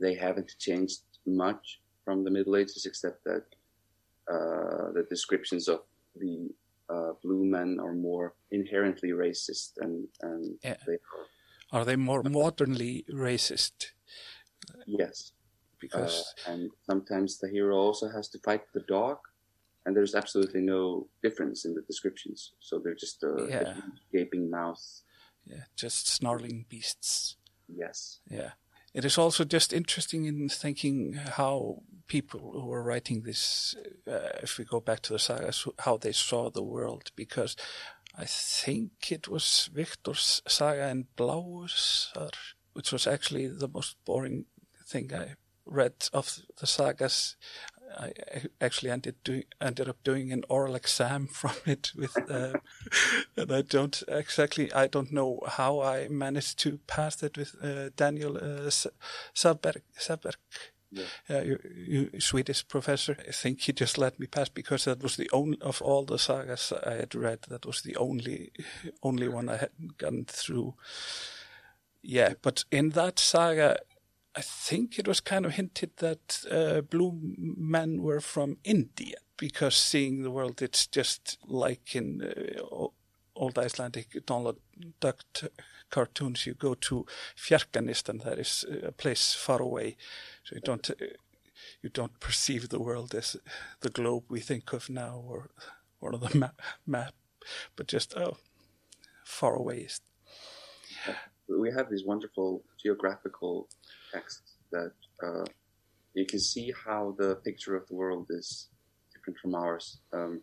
they 0.00 0.14
haven't 0.14 0.54
changed 0.58 1.00
much 1.26 1.80
from 2.04 2.22
the 2.22 2.30
Middle 2.30 2.56
Ages, 2.56 2.86
except 2.86 3.24
that 3.24 3.44
uh, 4.30 4.92
the 4.92 5.06
descriptions 5.08 5.68
of 5.68 5.80
the 6.16 6.50
uh, 6.90 7.12
blue 7.22 7.44
men 7.44 7.78
are 7.80 7.94
more 7.94 8.34
inherently 8.50 9.10
racist, 9.10 9.72
and, 9.78 10.08
and 10.22 10.58
yeah. 10.62 10.76
they 10.86 10.94
are. 10.94 11.26
Are 11.70 11.84
they 11.84 11.96
more 11.96 12.22
modernly 12.22 13.04
racist? 13.12 13.92
Yes, 14.86 15.32
because 15.80 16.34
uh, 16.46 16.52
and 16.52 16.70
sometimes 16.88 17.38
the 17.38 17.48
hero 17.48 17.76
also 17.76 18.08
has 18.08 18.28
to 18.30 18.38
fight 18.38 18.62
the 18.72 18.84
dog, 18.88 19.18
and 19.84 19.94
there's 19.94 20.14
absolutely 20.14 20.62
no 20.62 21.08
difference 21.22 21.64
in 21.66 21.74
the 21.74 21.82
descriptions. 21.82 22.52
So 22.60 22.80
they're 22.82 22.94
just 22.94 23.22
a, 23.22 23.46
yeah. 23.48 23.60
a 23.60 23.82
gaping 24.16 24.50
mouth. 24.50 24.82
Yeah, 25.44 25.64
just 25.76 26.08
snarling 26.08 26.66
beasts. 26.68 27.36
Yes. 27.68 28.20
Yeah. 28.30 28.52
It 28.94 29.04
is 29.04 29.18
also 29.18 29.44
just 29.44 29.72
interesting 29.72 30.24
in 30.24 30.48
thinking 30.48 31.12
how 31.12 31.82
people 32.08 32.40
who 32.40 32.66
were 32.66 32.82
writing 32.82 33.22
this, 33.22 33.76
uh, 34.06 34.30
if 34.42 34.58
we 34.58 34.64
go 34.64 34.80
back 34.80 35.00
to 35.02 35.12
the 35.12 35.18
sagas, 35.18 35.66
how 35.78 35.96
they 35.96 36.12
saw 36.12 36.50
the 36.50 36.62
world, 36.62 37.12
because 37.14 37.54
I 38.16 38.24
think 38.24 39.12
it 39.12 39.28
was 39.28 39.70
Victor's 39.72 40.42
saga 40.48 40.88
in 40.88 41.06
Blauusar, 41.16 42.30
which 42.72 42.90
was 42.90 43.06
actually 43.06 43.46
the 43.46 43.68
most 43.68 43.96
boring 44.04 44.46
thing 44.84 45.12
I 45.14 45.34
read 45.64 46.08
of 46.12 46.40
the 46.58 46.66
sagas. 46.66 47.36
I 47.96 48.12
actually 48.60 48.90
ended 48.90 49.14
doing 49.24 49.44
ended 49.60 49.88
up 49.88 50.02
doing 50.04 50.32
an 50.32 50.44
oral 50.48 50.74
exam 50.74 51.26
from 51.40 51.54
it 51.64 51.92
with, 51.96 52.16
uh, 52.30 52.54
and 53.36 53.52
I 53.52 53.62
don't 53.62 54.02
exactly 54.08 54.72
I 54.72 54.88
don't 54.88 55.12
know 55.12 55.40
how 55.46 55.80
I 55.80 56.08
managed 56.08 56.58
to 56.60 56.78
pass 56.86 57.22
it 57.22 57.38
with 57.38 57.54
uh, 57.62 57.90
Daniel 57.96 58.36
uh. 58.36 58.70
Yeah. 60.90 61.04
Uh, 61.28 61.42
you, 61.42 61.58
you 62.12 62.20
Swedish 62.20 62.66
professor. 62.66 63.16
I 63.28 63.32
think 63.32 63.60
he 63.60 63.72
just 63.72 63.98
let 63.98 64.18
me 64.18 64.26
pass 64.26 64.48
because 64.48 64.84
that 64.84 65.02
was 65.02 65.16
the 65.16 65.30
only 65.32 65.58
of 65.60 65.82
all 65.82 66.04
the 66.04 66.18
sagas 66.18 66.72
I 66.86 66.94
had 66.94 67.14
read. 67.14 67.40
That 67.48 67.66
was 67.66 67.82
the 67.82 67.96
only 67.96 68.52
only 69.02 69.28
one 69.28 69.48
I 69.48 69.56
hadn't 69.58 69.98
gone 69.98 70.24
through. 70.26 70.74
Yeah, 72.02 72.34
but 72.40 72.64
in 72.70 72.90
that 72.90 73.18
saga, 73.18 73.78
I 74.34 74.40
think 74.40 74.98
it 74.98 75.08
was 75.08 75.20
kind 75.20 75.44
of 75.44 75.52
hinted 75.52 75.96
that 75.96 76.44
uh, 76.50 76.80
blue 76.80 77.18
men 77.36 78.02
were 78.02 78.20
from 78.20 78.58
India 78.64 79.16
because 79.36 79.74
seeing 79.74 80.22
the 80.22 80.30
world, 80.30 80.62
it's 80.62 80.86
just 80.86 81.38
like 81.46 81.94
in 81.96 82.22
uh, 82.22 82.86
old 83.34 83.58
Icelandic 83.58 84.24
Donald 84.26 84.58
Duck 85.00 85.24
cartoons. 85.90 86.46
You 86.46 86.54
go 86.54 86.74
to 86.74 87.06
Fjarkanist 87.36 88.08
and 88.08 88.20
that 88.20 88.38
is 88.38 88.64
a 88.82 88.92
place 88.92 89.34
far 89.34 89.62
away, 89.62 89.96
so 90.48 90.54
you 90.54 90.62
don't 90.62 90.90
you 91.82 91.90
don't 91.90 92.18
perceive 92.20 92.68
the 92.68 92.80
world 92.80 93.14
as 93.14 93.36
the 93.80 93.90
globe 93.90 94.24
we 94.30 94.40
think 94.40 94.72
of 94.72 94.88
now 94.88 95.22
or 95.26 95.50
or 96.00 96.12
the 96.12 96.38
map, 96.38 96.62
map 96.86 97.12
but 97.76 97.86
just 97.86 98.16
oh, 98.16 98.38
far 99.24 99.54
away. 99.54 99.88
We 101.48 101.70
have 101.70 101.90
these 101.90 102.04
wonderful 102.04 102.62
geographical 102.82 103.68
texts 104.12 104.54
that 104.72 104.92
uh, 105.22 105.44
you 106.14 106.24
can 106.24 106.40
see 106.40 106.72
how 106.84 107.14
the 107.18 107.36
picture 107.36 107.76
of 107.76 107.86
the 107.88 107.94
world 107.94 108.26
is 108.30 108.68
different 109.12 109.38
from 109.38 109.54
ours. 109.54 109.98
Um, 110.14 110.40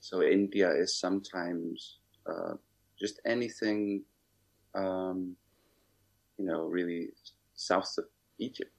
so 0.00 0.22
India 0.22 0.70
is 0.70 0.98
sometimes 0.98 1.98
uh, 2.26 2.54
just 2.98 3.20
anything, 3.26 4.02
um, 4.74 5.36
you 6.38 6.46
know, 6.46 6.62
really 6.64 7.08
south 7.54 7.94
of 7.98 8.04
Egypt, 8.38 8.75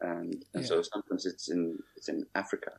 and, 0.00 0.44
and 0.54 0.62
Yeah. 0.62 0.68
so 0.68 0.82
sometimes 0.82 1.26
it's 1.26 1.48
in 1.48 1.78
it's 1.96 2.08
in 2.08 2.26
Africa, 2.34 2.72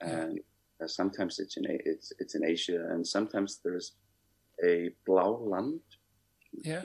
and 0.00 0.40
uh, 0.82 0.86
sometimes 0.86 1.38
it's 1.38 1.56
in 1.56 1.64
it's 1.68 2.12
it's 2.18 2.34
in 2.34 2.44
Asia, 2.44 2.88
and 2.90 3.06
sometimes 3.06 3.60
there's 3.64 3.92
a 4.64 4.90
Blauland, 5.08 5.80
Yeah, 6.64 6.84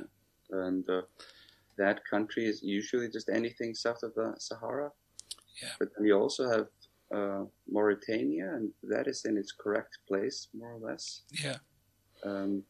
and 0.51 0.88
uh, 0.89 1.01
that 1.77 2.05
country 2.09 2.45
is 2.45 2.63
usually 2.63 3.09
just 3.09 3.29
anything 3.29 3.75
south 3.75 4.03
of 4.03 4.13
the 4.15 4.36
Sahara. 4.39 4.91
Yeah. 5.62 5.74
But 5.79 5.89
then 5.93 6.03
we 6.05 6.13
also 6.13 6.50
have 6.50 6.67
uh, 7.13 7.45
Mauritania, 7.67 8.53
and 8.55 8.71
that 8.83 9.07
is 9.07 9.25
in 9.25 9.38
its 9.38 9.51
correct 9.51 9.97
place, 10.07 10.47
more 10.53 10.74
or 10.74 10.79
less. 10.79 11.24
yeah, 11.43 11.57
Um, 12.24 12.63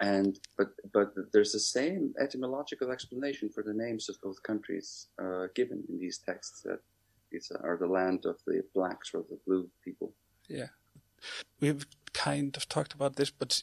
and 0.00 0.40
but 0.56 0.68
but 0.92 1.12
there's 1.32 1.52
the 1.52 1.60
same 1.60 2.14
etymological 2.18 2.90
explanation 2.90 3.50
for 3.50 3.62
the 3.62 3.74
names 3.74 4.08
of 4.08 4.16
both 4.22 4.42
countries 4.42 5.08
uh, 5.22 5.46
given 5.54 5.84
in 5.88 5.98
these 5.98 6.18
texts 6.18 6.62
that 6.62 6.80
these 7.30 7.52
are 7.62 7.76
the 7.76 7.86
land 7.86 8.24
of 8.24 8.36
the 8.46 8.62
blacks 8.74 9.12
or 9.14 9.24
the 9.28 9.38
blue 9.46 9.68
people. 9.84 10.12
Yeah, 10.48 10.68
we've 11.60 11.86
kind 12.12 12.56
of 12.56 12.68
talked 12.68 12.92
about 12.92 13.16
this, 13.16 13.30
but 13.30 13.62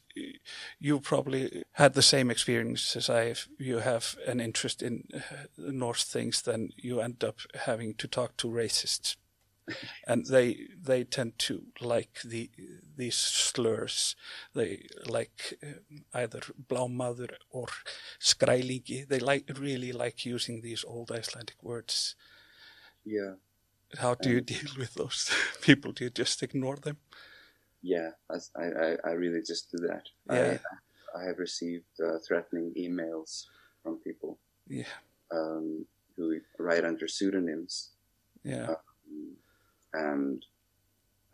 you 0.79 1.00
probably 1.00 1.63
had 1.74 1.94
the 1.94 2.01
same 2.01 2.32
experience 2.32 2.96
as 2.96 3.10
I 3.10 3.25
have. 3.25 3.48
You 3.58 3.79
have 3.79 4.15
an 4.25 4.39
interest 4.39 4.82
in 4.82 5.08
uh, 5.13 5.20
Norse 5.58 6.03
things, 6.03 6.41
then 6.44 6.70
you 6.77 7.01
end 7.01 7.24
up 7.24 7.39
having 7.56 7.96
to 7.96 8.08
talk 8.08 8.38
to 8.38 8.48
racists, 8.48 9.17
and 10.08 10.27
they 10.27 10.67
they 10.79 11.03
tend 11.03 11.39
to 11.39 11.63
like 11.82 12.22
the 12.24 12.51
these 12.98 13.16
slurs. 13.18 14.16
They 14.54 14.88
like 15.08 15.58
uh, 15.63 15.80
either 16.13 16.42
Blaumother 16.70 17.30
or 17.50 17.68
Skrælingi. 18.20 19.08
They 19.08 19.20
like 19.20 19.50
really 19.60 19.92
like 19.94 20.25
using 20.25 20.62
these 20.62 20.84
old 20.88 21.12
Icelandic 21.12 21.63
words. 21.63 22.16
Yeah, 23.06 23.36
How 24.00 24.16
do 24.16 24.30
you 24.30 24.42
deal 24.42 24.72
with 24.77 24.94
those 24.96 25.32
people? 25.62 25.92
Do 25.94 26.04
you 26.06 26.10
just 26.12 26.44
ignore 26.44 26.77
them? 26.77 26.98
yeah. 27.82 28.12
I 28.30 28.38
I, 28.63 28.98
I 29.06 29.12
really 29.13 29.42
just 29.48 29.72
do 29.72 29.77
that. 29.88 30.04
Yeah. 30.32 30.58
I, 31.16 31.20
I 31.20 31.24
have 31.27 31.39
received 31.39 31.86
uh, 32.04 32.20
threatening 32.27 32.74
emails 32.77 33.46
from 33.84 33.98
people 34.04 34.39
Yeah, 34.68 34.94
um, 35.32 35.86
who 36.16 36.39
write 36.60 36.86
under 36.86 37.08
pseudonyms. 37.08 37.92
yeah, 38.44 38.75
and 39.94 40.46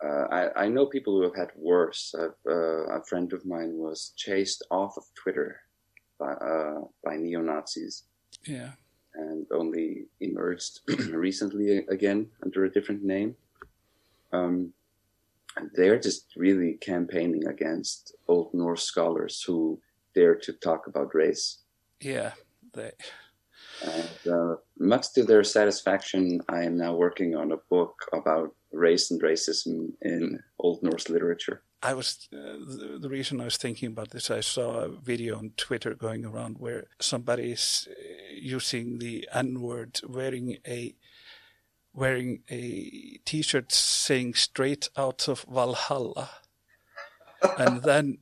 uh, 0.04 0.26
I, 0.30 0.64
I 0.64 0.68
know 0.68 0.86
people 0.86 1.14
who 1.16 1.22
have 1.22 1.36
had 1.36 1.50
worse. 1.56 2.14
I've, 2.18 2.38
uh, 2.46 2.98
a 2.98 3.04
friend 3.04 3.32
of 3.32 3.44
mine 3.46 3.72
was 3.76 4.12
chased 4.16 4.60
off 4.70 4.96
of 4.96 5.04
Twitter 5.14 5.60
by 6.18 6.32
uh, 6.32 6.80
by 7.04 7.16
neo 7.16 7.40
Nazis 7.40 8.04
Yeah. 8.46 8.72
and 9.14 9.46
only 9.52 10.06
emerged 10.20 10.80
recently 11.26 11.78
again 11.96 12.20
under 12.44 12.64
a 12.64 12.70
different 12.70 13.02
name. 13.02 13.36
Um, 14.32 14.72
and 15.56 15.70
they're 15.74 16.00
just 16.00 16.34
really 16.36 16.74
campaigning 16.80 17.46
against 17.46 18.14
Old 18.26 18.52
Norse 18.52 18.82
scholars 18.84 19.42
who 19.46 19.80
dare 20.14 20.34
to 20.36 20.52
talk 20.52 20.86
about 20.88 21.14
race. 21.14 21.62
Yeah. 22.00 22.32
They. 22.72 22.92
And 23.82 24.32
uh, 24.32 24.56
much 24.78 25.12
to 25.14 25.24
their 25.24 25.44
satisfaction, 25.44 26.40
I 26.48 26.64
am 26.64 26.76
now 26.76 26.94
working 26.94 27.34
on 27.34 27.52
a 27.52 27.56
book 27.68 27.94
about 28.12 28.54
race 28.72 29.10
and 29.10 29.20
racism 29.22 29.92
in 30.02 30.40
Old 30.58 30.82
Norse 30.82 31.08
literature. 31.08 31.62
I 31.82 31.92
was 31.92 32.28
uh, 32.32 32.98
the, 32.98 33.10
reason 33.10 33.42
I 33.42 33.44
was 33.44 33.58
thinking 33.58 33.88
about 33.88 34.10
this. 34.10 34.30
I 34.30 34.40
saw 34.40 34.80
a 34.80 34.88
video 34.88 35.36
on 35.36 35.52
Twitter 35.58 35.94
going 35.94 36.24
around 36.24 36.56
where 36.58 36.84
somebody 36.98 37.52
is 37.52 37.86
uh, 37.90 37.94
using 38.32 38.98
the 38.98 39.28
N 39.32 39.60
word, 39.60 40.00
wearing 40.08 40.56
a 40.66 40.94
wearing 41.92 42.42
a 42.50 43.20
T-shirt 43.26 43.70
saying 43.70 44.32
"Straight 44.34 44.88
out 44.96 45.28
of 45.28 45.44
Valhalla," 45.46 46.30
and 47.58 47.82
then 47.82 48.18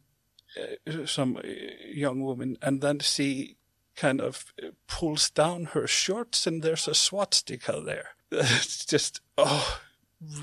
uh, 0.61 1.07
some 1.07 1.37
uh, 1.37 1.43
young 1.87 2.21
woman, 2.21 2.59
and 2.63 2.81
then 2.81 2.99
she 2.99 3.59
kind 3.97 4.21
of 4.21 4.53
uh, 4.63 4.69
pulls 4.87 5.31
down 5.31 5.67
her 5.67 5.87
shorts, 5.87 6.47
and 6.47 6.63
there's 6.63 6.89
a 6.89 6.95
swastika 6.95 7.81
there. 7.81 8.09
It's 8.31 8.85
just 8.87 9.21
oh 9.37 9.81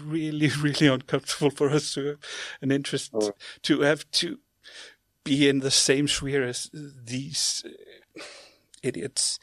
really, 0.06 0.52
really 0.62 0.88
uncomfortable 0.88 1.50
for 1.52 1.70
us 1.70 1.94
to 1.94 2.06
have 2.06 2.18
an 2.62 2.72
interest 2.72 3.12
Oh. 3.14 3.32
to 3.64 3.82
have 3.82 4.04
to 4.12 4.40
be 5.24 5.48
in 5.50 5.60
the 5.60 5.72
same 5.72 6.08
sphere 6.08 6.44
as 6.50 6.70
these 6.74 7.64
uh, 7.66 8.22
idiots. 8.84 9.40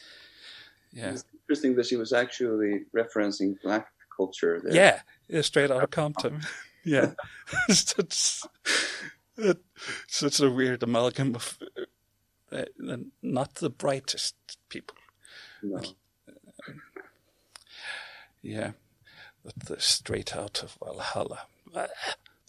Yeah, 0.92 1.12
It's 1.12 1.24
interesting 1.42 1.76
that 1.76 1.86
she 1.86 1.96
was 1.96 2.12
actually 2.12 2.84
referencing 2.94 3.56
black 3.62 3.88
culture 4.16 4.60
there. 4.62 4.74
yeah, 4.74 5.00
yeah 5.28 5.42
straight 5.42 5.70
out 5.70 5.82
of 5.82 5.90
Compton. 5.90 6.40
yeah, 6.84 7.12
such 7.68 8.42
uh, 9.42 9.54
such 10.06 10.40
a 10.40 10.50
weird 10.50 10.82
amalgam 10.82 11.34
of 11.34 11.58
uh, 12.56 12.92
uh, 12.92 12.96
not 13.22 13.56
the 13.56 13.70
brightest 13.70 14.34
people. 14.68 14.96
No. 15.62 15.82
Yeah, 18.42 18.72
but 19.44 19.58
the 19.66 19.80
straight 19.80 20.36
out 20.36 20.62
of 20.62 20.78
Valhalla. 20.82 21.42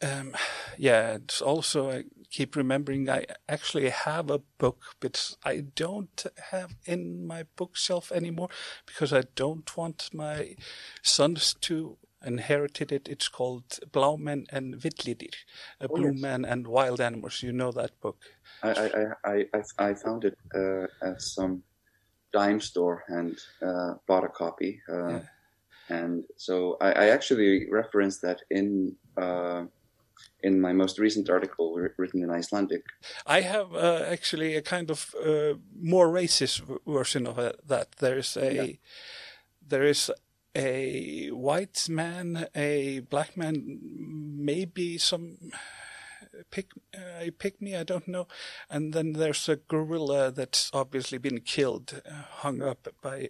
Um, 0.02 0.36
yeah, 0.78 1.16
it's 1.16 1.42
also 1.42 1.90
I 1.90 2.04
keep 2.30 2.56
remembering 2.56 3.10
I 3.10 3.26
actually 3.50 3.90
have 3.90 4.30
a 4.30 4.42
book, 4.60 4.96
but 5.00 5.36
I 5.44 5.64
don't 5.76 6.26
have 6.52 6.76
in 6.86 7.26
my 7.26 7.46
bookshelf 7.56 8.12
anymore 8.12 8.50
because 8.86 9.12
I 9.12 9.24
don't 9.36 9.76
want 9.76 10.10
my 10.14 10.56
sons 11.02 11.56
to 11.62 11.98
inherit 12.26 12.82
it. 12.92 13.08
It's 13.08 13.28
called 13.28 13.80
Blaumen 13.92 14.46
and 14.52 14.76
Vildlidir, 14.76 15.36
uh, 15.82 15.88
Oh, 15.90 15.96
Blue 15.96 16.12
yes. 16.12 16.22
Men 16.22 16.46
and 16.46 16.68
Wild 16.68 17.00
Animals. 17.02 17.44
You 17.44 17.52
know 17.52 17.72
that 17.72 18.00
book? 18.02 18.18
I, 18.64 18.70
I, 18.70 19.06
I, 19.24 19.46
I, 19.54 19.90
I 19.90 19.94
found 19.94 20.26
it 20.26 20.38
uh, 20.56 20.88
at 21.10 21.22
some 21.22 21.64
dime 22.34 22.60
store 22.60 23.04
and 23.08 23.38
uh, 23.62 23.94
bought 24.08 24.24
a 24.26 24.30
copy. 24.30 24.82
Uh, 24.90 25.10
Yeah. 25.10 25.22
And 25.90 26.26
so 26.36 26.76
I, 26.82 26.92
I 26.92 27.06
actually 27.14 27.70
referenced 27.72 28.22
that 28.22 28.42
in 28.50 28.98
uh, 29.16 29.64
in 30.44 30.60
my 30.60 30.74
most 30.74 31.00
recent 31.00 31.30
article 31.30 31.80
written 31.98 32.24
in 32.24 32.30
Icelandic. 32.30 32.84
I 33.26 33.42
have 33.42 33.74
uh, 33.74 34.04
actually 34.12 34.58
a 34.58 34.62
kind 34.62 34.92
of 34.92 35.16
uh, 35.16 35.54
more 35.80 36.10
racist 36.10 36.62
version 36.86 37.26
of 37.28 37.40
it, 37.40 37.56
that. 37.68 37.88
There's 38.00 38.36
a 38.38 38.54
Yeah. 38.54 38.74
there 39.70 39.90
is 39.90 40.12
a 40.58 41.30
white 41.30 41.88
man, 41.88 42.48
a 42.56 43.00
black 43.02 43.38
man, 43.38 43.80
maybe 43.82 44.98
some 44.98 45.38
pick 46.50 46.72
uh, 46.98 47.22
a 47.22 47.32
pygmy, 47.32 47.80
I 47.80 47.84
don't 47.84 48.08
know, 48.08 48.28
and 48.70 48.94
then 48.94 49.14
there's 49.14 49.48
a 49.48 49.58
gorilla 49.58 50.32
that's 50.32 50.72
obviously 50.74 51.20
been 51.20 51.42
killed, 51.42 52.02
uh, 52.10 52.24
hung 52.42 52.62
up 52.62 52.88
by 53.02 53.30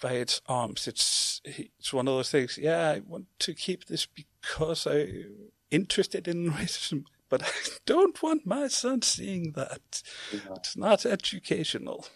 by 0.00 0.12
its 0.12 0.42
arms. 0.46 0.86
It's 0.86 1.40
it's 1.44 1.92
one 1.92 2.08
of 2.08 2.14
those 2.14 2.30
things. 2.30 2.58
Yeah, 2.58 2.90
I 2.90 3.00
want 3.00 3.26
to 3.40 3.54
keep 3.54 3.86
this 3.86 4.06
because 4.06 4.86
I'm 4.86 5.50
interested 5.70 6.28
in 6.28 6.50
racism, 6.52 7.04
but 7.28 7.42
I 7.42 7.50
don't 7.86 8.22
want 8.22 8.46
my 8.46 8.68
son 8.68 9.02
seeing 9.02 9.52
that. 9.52 10.02
Know, 10.32 10.54
It's 10.56 10.76
not 10.76 11.06
educational. 11.06 12.06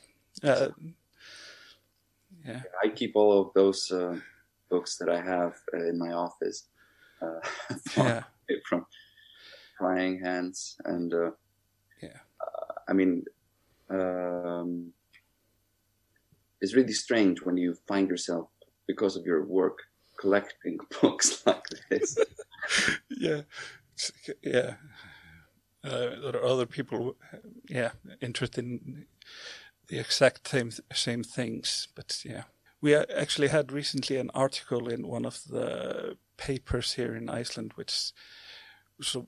Uh, 0.43 0.69
yeah, 2.45 2.63
I 2.83 2.89
keep 2.89 3.17
all 3.17 3.41
of 3.41 3.55
those 3.55 3.91
uh, 3.91 4.19
books 4.75 4.93
that 4.99 5.09
I 5.09 5.21
have 5.35 5.55
uh, 5.75 5.89
in 5.91 5.97
my 6.05 6.13
office 6.27 6.59
uh, 7.23 7.41
yeah, 7.97 8.23
from 8.69 8.81
prying 9.79 10.17
hands 10.29 10.59
and 10.93 11.11
uh, 11.15 11.31
Yeah. 12.07 12.21
uh, 12.45 12.73
I 12.91 12.93
mean 12.99 13.13
um, 13.99 14.71
it's 16.61 16.75
really 16.79 16.97
strange 17.07 17.39
when 17.47 17.57
you 17.65 17.71
find 17.91 18.07
yourself 18.09 18.47
because 18.91 19.15
of 19.19 19.25
your 19.31 19.43
work 19.61 19.79
collecting 20.21 20.77
books 21.01 21.29
like 21.47 21.67
this 21.91 22.17
yeah, 23.27 23.43
yeah. 24.43 24.75
Uh, 25.85 26.09
there 26.23 26.37
are 26.41 26.47
other 26.53 26.67
people, 26.67 27.15
yeah, 27.69 27.91
interested 28.21 28.65
in 28.65 29.05
the 29.89 29.99
exact 29.99 30.49
same 30.49 30.71
same 30.93 31.23
things, 31.23 31.89
but 31.95 32.23
yeah. 32.25 32.45
We 32.85 32.95
actually 32.95 33.49
had 33.49 33.73
recently 33.73 34.19
an 34.19 34.31
article 34.35 34.89
in 34.89 35.09
one 35.09 35.25
of 35.25 35.43
the 35.45 36.19
papers 36.37 36.93
here 36.93 37.17
in 37.17 37.31
Iceland, 37.31 37.73
which 37.77 38.13
was 38.99 39.15
a 39.15 39.25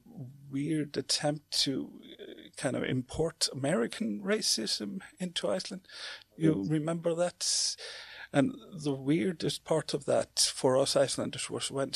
weird 0.51 0.95
attempt 0.99 1.63
to 1.63 1.91
uh, 2.21 2.33
kind 2.59 2.77
of 2.77 2.85
import 2.85 3.49
American 3.55 4.21
racism 4.23 5.01
into 5.19 5.49
Iceland. 5.49 5.89
You 6.37 6.67
remember 6.69 7.15
that? 7.15 7.77
And 8.31 8.53
the 8.75 8.93
weirdest 8.93 9.65
part 9.65 9.95
of 9.95 10.05
that 10.05 10.39
for 10.55 10.77
us 10.77 10.95
Icelanders 10.95 11.49
was 11.49 11.71
when 11.71 11.93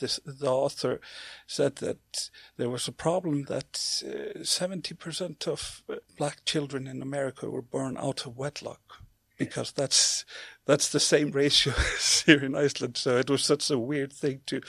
this, 0.00 0.18
the 0.26 0.50
author 0.50 1.00
said 1.46 1.76
that 1.76 2.30
there 2.56 2.70
was 2.70 2.88
a 2.88 2.92
problem 2.92 3.44
that 3.44 4.02
uh, 4.04 4.42
seventy 4.42 4.94
percent 4.94 5.46
of 5.46 5.84
uh, 5.88 5.98
black 6.16 6.44
children 6.44 6.88
in 6.88 7.02
America 7.02 7.48
were 7.48 7.62
born 7.62 7.96
out 7.96 8.26
of 8.26 8.36
wedlock 8.36 9.04
because 9.38 9.72
that's 9.72 10.24
that's 10.66 10.90
the 10.90 11.00
same 11.00 11.30
ratio 11.30 11.72
as 11.96 12.22
here 12.26 12.44
in 12.44 12.54
Iceland. 12.54 12.96
So 12.96 13.16
it 13.16 13.30
was 13.30 13.42
such 13.44 13.70
a 13.70 13.78
weird 13.78 14.12
thing 14.12 14.40
to, 14.46 14.60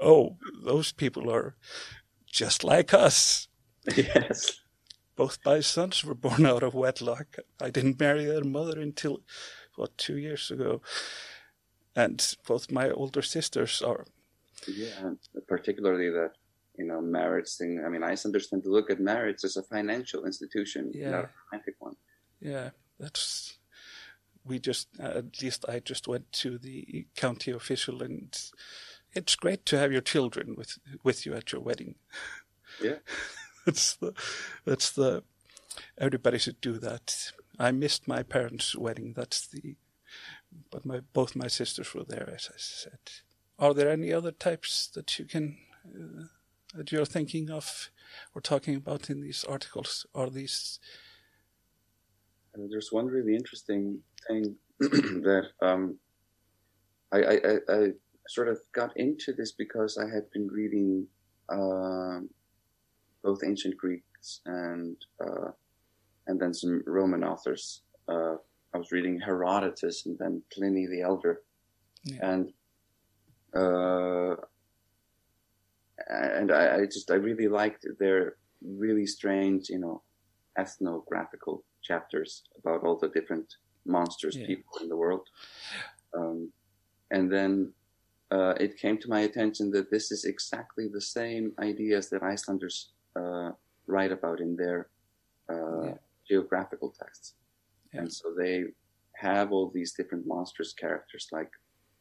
oh, 0.00 0.36
those 0.64 0.92
people 0.92 1.30
are 1.30 1.56
just 2.26 2.62
like 2.62 2.94
us. 2.94 3.48
yes 3.96 4.60
Both 5.16 5.38
my 5.44 5.60
sons 5.60 6.04
were 6.04 6.14
born 6.14 6.46
out 6.46 6.62
of 6.62 6.74
wedlock. 6.74 7.36
I 7.60 7.70
didn't 7.70 7.98
marry 8.00 8.24
their 8.26 8.44
mother 8.44 8.80
until, 8.80 9.20
what, 9.76 9.98
two 9.98 10.16
years 10.16 10.50
ago. 10.50 10.80
And 11.96 12.36
both 12.46 12.70
my 12.70 12.90
older 12.90 13.22
sisters 13.22 13.82
are, 13.82 14.06
yeah 14.68 15.12
particularly 15.48 16.10
the 16.10 16.30
you 16.76 16.84
know 16.86 17.00
marriage 17.00 17.48
thing 17.56 17.82
I 17.84 17.88
mean 17.88 18.02
Icelanders 18.02 18.48
tend 18.48 18.62
to 18.64 18.70
look 18.70 18.90
at 18.90 19.00
marriage 19.00 19.42
as 19.42 19.56
a 19.56 19.62
financial 19.62 20.26
institution 20.26 20.92
Yeah. 20.94 21.10
not 21.10 21.24
a 21.24 21.30
romantic 21.50 21.74
one 21.78 21.96
yeah, 22.40 22.70
that's, 22.98 23.58
we 24.44 24.58
just, 24.58 24.88
uh, 24.98 25.18
at 25.18 25.42
least 25.42 25.64
I 25.68 25.80
just 25.80 26.08
went 26.08 26.32
to 26.32 26.58
the 26.58 27.06
county 27.16 27.50
official 27.50 28.02
and 28.02 28.36
it's 29.12 29.34
great 29.34 29.66
to 29.66 29.78
have 29.78 29.92
your 29.92 30.00
children 30.00 30.54
with, 30.56 30.78
with 31.02 31.26
you 31.26 31.34
at 31.34 31.52
your 31.52 31.60
wedding. 31.60 31.96
yeah 32.82 32.96
That's 33.66 33.96
the, 33.96 34.14
that's 34.64 34.90
the, 34.90 35.22
everybody 35.98 36.38
should 36.38 36.60
do 36.62 36.78
that. 36.78 37.32
I 37.58 37.72
missed 37.72 38.08
my 38.08 38.22
parents' 38.22 38.74
wedding. 38.74 39.12
That's 39.14 39.46
the, 39.46 39.76
but 40.70 40.86
my, 40.86 41.00
both 41.12 41.36
my 41.36 41.46
sisters 41.46 41.92
were 41.92 42.04
there, 42.04 42.32
as 42.34 42.48
I 42.50 42.56
said. 42.56 42.98
Are 43.58 43.74
there 43.74 43.90
any 43.90 44.12
other 44.14 44.32
types 44.32 44.86
that 44.94 45.18
you 45.18 45.26
can, 45.26 45.58
uh, 45.86 46.24
that 46.74 46.90
you're 46.90 47.04
thinking 47.04 47.50
of 47.50 47.90
or 48.34 48.40
talking 48.40 48.76
about 48.76 49.10
in 49.10 49.20
these 49.20 49.44
articles? 49.44 50.06
Are 50.14 50.30
these, 50.30 50.80
Uh, 52.54 52.62
there's 52.70 52.90
one 52.90 53.06
really 53.06 53.34
interesting 53.34 53.98
thing 54.26 54.56
that 54.80 55.48
um, 55.62 55.96
I, 57.12 57.18
I, 57.18 57.32
I, 57.32 57.58
I 57.68 57.88
sort 58.28 58.48
of 58.48 58.58
got 58.72 58.96
into 58.96 59.32
this 59.32 59.52
because 59.52 59.98
I 59.98 60.12
had 60.12 60.30
been 60.32 60.48
reading 60.48 61.06
um, 61.48 62.28
both 63.22 63.40
ancient 63.44 63.76
Greeks 63.76 64.40
and 64.46 64.96
uh, 65.20 65.50
and 66.26 66.40
then 66.40 66.54
some 66.54 66.82
Roman 66.86 67.24
authors. 67.24 67.82
Uh, 68.08 68.36
I 68.72 68.78
was 68.78 68.92
reading 68.92 69.20
Herodotus 69.20 70.06
and 70.06 70.16
then 70.18 70.42
Pliny 70.52 70.86
the 70.86 71.02
Elder, 71.02 71.42
Yeah. 72.04 72.30
and 72.30 72.52
uh, 73.54 74.36
and 76.08 76.52
I, 76.52 76.76
I 76.76 76.84
just 76.86 77.10
I 77.10 77.14
really 77.14 77.48
liked 77.48 77.84
their 77.98 78.36
really 78.62 79.06
strange, 79.06 79.68
you 79.70 79.78
know, 79.78 80.02
ethnographical 80.58 81.64
chapters 81.90 82.30
about 82.60 82.80
all 82.84 82.96
the 83.04 83.12
different 83.18 83.48
monsters, 83.96 84.34
Yeah. 84.36 84.46
people 84.52 84.74
in 84.82 84.88
the 84.92 85.00
world. 85.04 85.24
Um, 86.18 86.38
and 87.16 87.24
then 87.36 87.52
uh, 88.36 88.54
it 88.64 88.72
came 88.82 88.96
to 89.00 89.08
my 89.16 89.20
attention 89.28 89.66
that 89.76 89.90
this 89.94 90.06
is 90.16 90.22
exactly 90.34 90.86
the 90.96 91.04
same 91.18 91.46
ideas 91.70 92.04
that 92.10 92.22
Icelanders 92.34 92.76
uh, 93.20 93.50
write 93.94 94.12
about 94.18 94.38
in 94.46 94.52
their 94.62 94.78
uh, 95.54 95.82
Yeah. 95.86 95.98
geographical 96.30 96.90
texts. 97.02 97.28
Yeah. 97.92 97.98
And 97.98 98.08
so 98.18 98.24
they 98.42 98.56
have 99.28 99.46
all 99.54 99.68
these 99.78 99.92
different 99.98 100.24
monstrous 100.34 100.72
characters, 100.82 101.24
like 101.38 101.52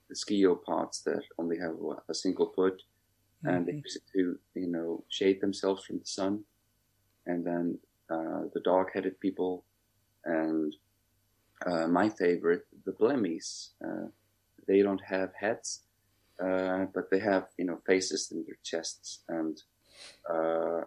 the 0.09 0.15
sciapods 0.21 0.95
that 1.07 1.23
only 1.41 1.57
have 1.65 1.75
a- 2.11 2.19
single 2.25 2.49
foot, 2.55 2.77
and 3.49 3.59
they 3.67 3.75
use 3.85 3.95
it 3.99 4.05
to, 4.13 4.21
you 4.63 4.69
know, 4.75 4.89
shade 5.17 5.39
themselves 5.45 5.81
from 5.85 5.97
the 6.03 6.09
sun. 6.19 6.33
And 7.29 7.39
then 7.49 7.65
uh, 8.15 8.41
the 8.55 8.61
dog-headed 8.71 9.15
people, 9.25 9.51
and 10.25 10.75
uh, 11.65 11.87
my 11.87 12.09
favorite, 12.09 12.63
the 12.85 12.93
blemmies. 12.93 13.69
Uh, 13.85 14.07
they 14.67 14.81
don't 14.81 15.01
have 15.03 15.31
heads, 15.39 15.83
uh, 16.43 16.85
but 16.93 17.09
they 17.09 17.19
have, 17.19 17.47
you 17.57 17.65
know, 17.65 17.79
faces 17.85 18.31
in 18.31 18.43
their 18.45 18.57
chests, 18.63 19.23
and 19.29 19.61
uh, 20.31 20.81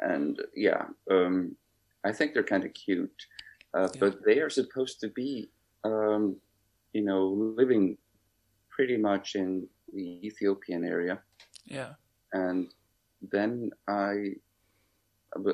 and 0.00 0.40
yeah, 0.54 0.84
um, 1.10 1.56
I 2.04 2.12
think 2.12 2.34
they're 2.34 2.42
kind 2.44 2.64
of 2.64 2.72
cute, 2.74 3.10
uh, 3.74 3.88
Yeah. 3.94 4.00
but 4.00 4.24
they 4.24 4.38
are 4.40 4.50
supposed 4.50 5.00
to 5.00 5.08
be, 5.08 5.50
um, 5.84 6.36
you 6.92 7.02
know, 7.02 7.24
living 7.56 7.98
pretty 8.70 8.96
much 8.96 9.34
in 9.34 9.66
the 9.92 10.20
Ethiopian 10.26 10.84
area 10.84 11.20
Yeah. 11.64 11.94
and 12.32 12.68
then 13.32 13.70
I 13.88 14.34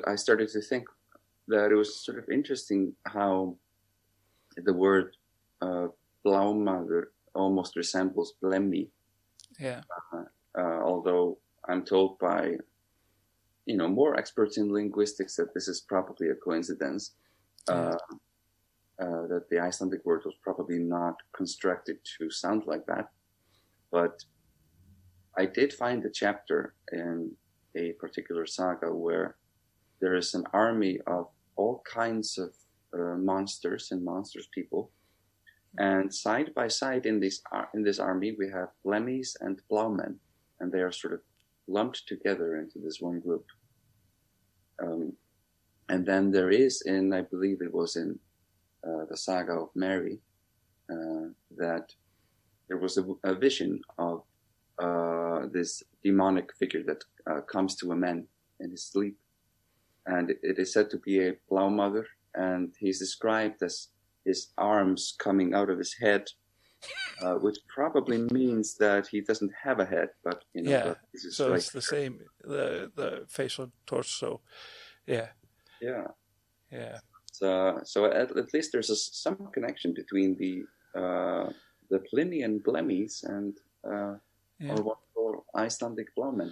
I 0.05 0.15
started 0.15 0.49
to 0.49 0.61
think 0.61 0.87
that 1.47 1.71
it 1.71 1.75
was 1.75 2.03
sort 2.03 2.17
of 2.17 2.29
interesting 2.29 2.93
how 3.05 3.57
the 4.57 4.73
word 4.73 5.15
uh, 5.61 5.87
almost 7.33 7.75
resembles 7.75 8.33
blemmi, 8.41 8.89
Yeah. 9.59 9.81
uh, 10.13 10.79
although 10.83 11.37
I'm 11.67 11.83
told 11.83 12.17
by 12.19 12.57
you 13.65 13.77
know 13.77 13.87
more 13.87 14.15
experts 14.17 14.57
in 14.57 14.71
linguistics 14.71 15.35
that 15.35 15.53
this 15.53 15.67
is 15.67 15.81
probably 15.81 16.29
a 16.29 16.35
coincidence. 16.35 17.15
Uh, 17.67 17.97
uh, 18.97 19.27
that 19.27 19.49
the 19.49 19.59
Icelandic 19.59 20.05
word 20.05 20.21
was 20.23 20.35
probably 20.41 20.79
not 20.79 21.15
constructed 21.35 21.97
to 22.17 22.29
sound 22.29 22.63
like 22.65 22.85
that, 22.85 23.09
but 23.91 24.23
I 25.37 25.45
did 25.47 25.73
find 25.73 26.05
a 26.05 26.09
chapter 26.09 26.75
in 26.93 27.35
a 27.75 27.91
particular 27.99 28.45
saga 28.45 28.93
where 28.95 29.35
there 29.99 30.15
is 30.15 30.33
an 30.33 30.45
army 30.53 30.99
of 31.07 31.27
all 31.55 31.81
kinds 31.91 32.37
of 32.37 32.53
uh, 32.93 33.17
monsters 33.17 33.91
and 33.91 34.03
monsters 34.03 34.47
people, 34.53 34.91
and 35.77 36.13
side 36.13 36.53
by 36.55 36.67
side 36.67 37.05
in 37.05 37.19
this 37.19 37.41
ar- 37.51 37.69
in 37.73 37.83
this 37.83 37.99
army 37.99 38.35
we 38.37 38.49
have 38.49 38.69
blemmies 38.85 39.35
and 39.41 39.61
blaumen, 39.71 40.15
and 40.59 40.71
they 40.71 40.79
are 40.79 40.91
sort 40.91 41.13
of 41.13 41.21
lumped 41.67 42.07
together 42.07 42.57
into 42.57 42.79
this 42.79 43.01
one 43.01 43.19
group. 43.19 43.45
Um, 44.81 45.13
and 45.89 46.05
then 46.05 46.31
there 46.31 46.49
is 46.49 46.81
in 46.85 47.13
I 47.13 47.21
believe 47.21 47.61
it 47.61 47.73
was 47.73 47.95
in 47.95 48.19
uh, 48.87 49.05
the 49.09 49.17
saga 49.17 49.53
of 49.53 49.69
Mary 49.75 50.19
uh, 50.91 51.27
that 51.57 51.93
there 52.67 52.77
was 52.77 52.97
a, 52.97 53.05
a 53.23 53.35
vision 53.35 53.81
of 53.97 54.23
uh, 54.81 55.47
this 55.51 55.83
demonic 56.03 56.49
figure 56.57 56.83
that 56.83 57.03
uh, 57.29 57.41
comes 57.41 57.75
to 57.75 57.91
a 57.91 57.95
man 57.95 58.27
in 58.59 58.71
his 58.71 58.83
sleep. 58.83 59.17
And 60.05 60.31
it, 60.31 60.59
is 60.59 60.73
said 60.73 60.89
to 60.91 60.97
be 60.99 61.27
a 61.27 61.33
mother, 61.51 62.05
and 62.35 62.73
he's 62.79 62.99
described 62.99 63.63
as 63.63 63.87
his 64.23 64.53
arms 64.57 65.15
coming 65.19 65.53
out 65.53 65.69
of 65.69 65.77
his 65.77 65.95
head, 65.99 66.25
uh, 67.21 67.35
which 67.35 67.57
probably 67.67 68.19
means 68.31 68.75
that 68.77 69.07
he 69.07 69.21
doesn't 69.21 69.51
have 69.63 69.79
a 69.79 69.85
head, 69.85 70.09
but 70.23 70.43
you 70.53 70.61
know, 70.63 70.71
Yeah, 70.71 70.93
this 71.13 71.25
is 71.25 71.35
So 71.35 71.47
like, 71.49 71.57
it's 71.57 71.71
the 71.71 71.81
same. 71.81 72.19
The 72.41 72.91
the 72.95 73.25
facial 73.27 73.71
torso. 73.85 74.41
Yeah. 75.07 75.29
yeah. 75.81 76.07
Yeah. 76.71 76.97
So, 77.31 77.79
so 77.83 78.05
at, 78.05 78.35
at 78.37 78.53
least 78.53 78.71
there's 78.71 78.89
a, 78.89 78.95
some 78.95 79.49
connection 79.53 79.93
between 79.93 80.35
the 80.37 80.63
uh, 80.99 81.49
the 81.89 81.99
Plinian 81.99 82.61
blemmies 82.61 83.23
and 83.23 83.53
uh, 83.83 84.15
Yeah. 84.59 84.71
our 84.71 84.81
wonderful 84.81 85.45
Icelandic 85.55 86.09
blowmen. 86.15 86.51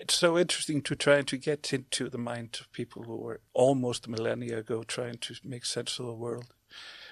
It's 0.00 0.14
so 0.14 0.38
interesting 0.38 0.82
to 0.82 0.94
try 0.94 1.22
to 1.22 1.36
get 1.36 1.72
into 1.72 2.08
the 2.08 2.18
mind 2.18 2.58
of 2.60 2.72
people 2.72 3.04
who 3.04 3.16
were 3.16 3.40
almost 3.52 4.06
a 4.06 4.10
millennia 4.10 4.58
ago 4.58 4.82
trying 4.82 5.18
to 5.18 5.34
make 5.44 5.64
sense 5.64 5.98
of 5.98 6.06
the 6.06 6.14
world 6.14 6.54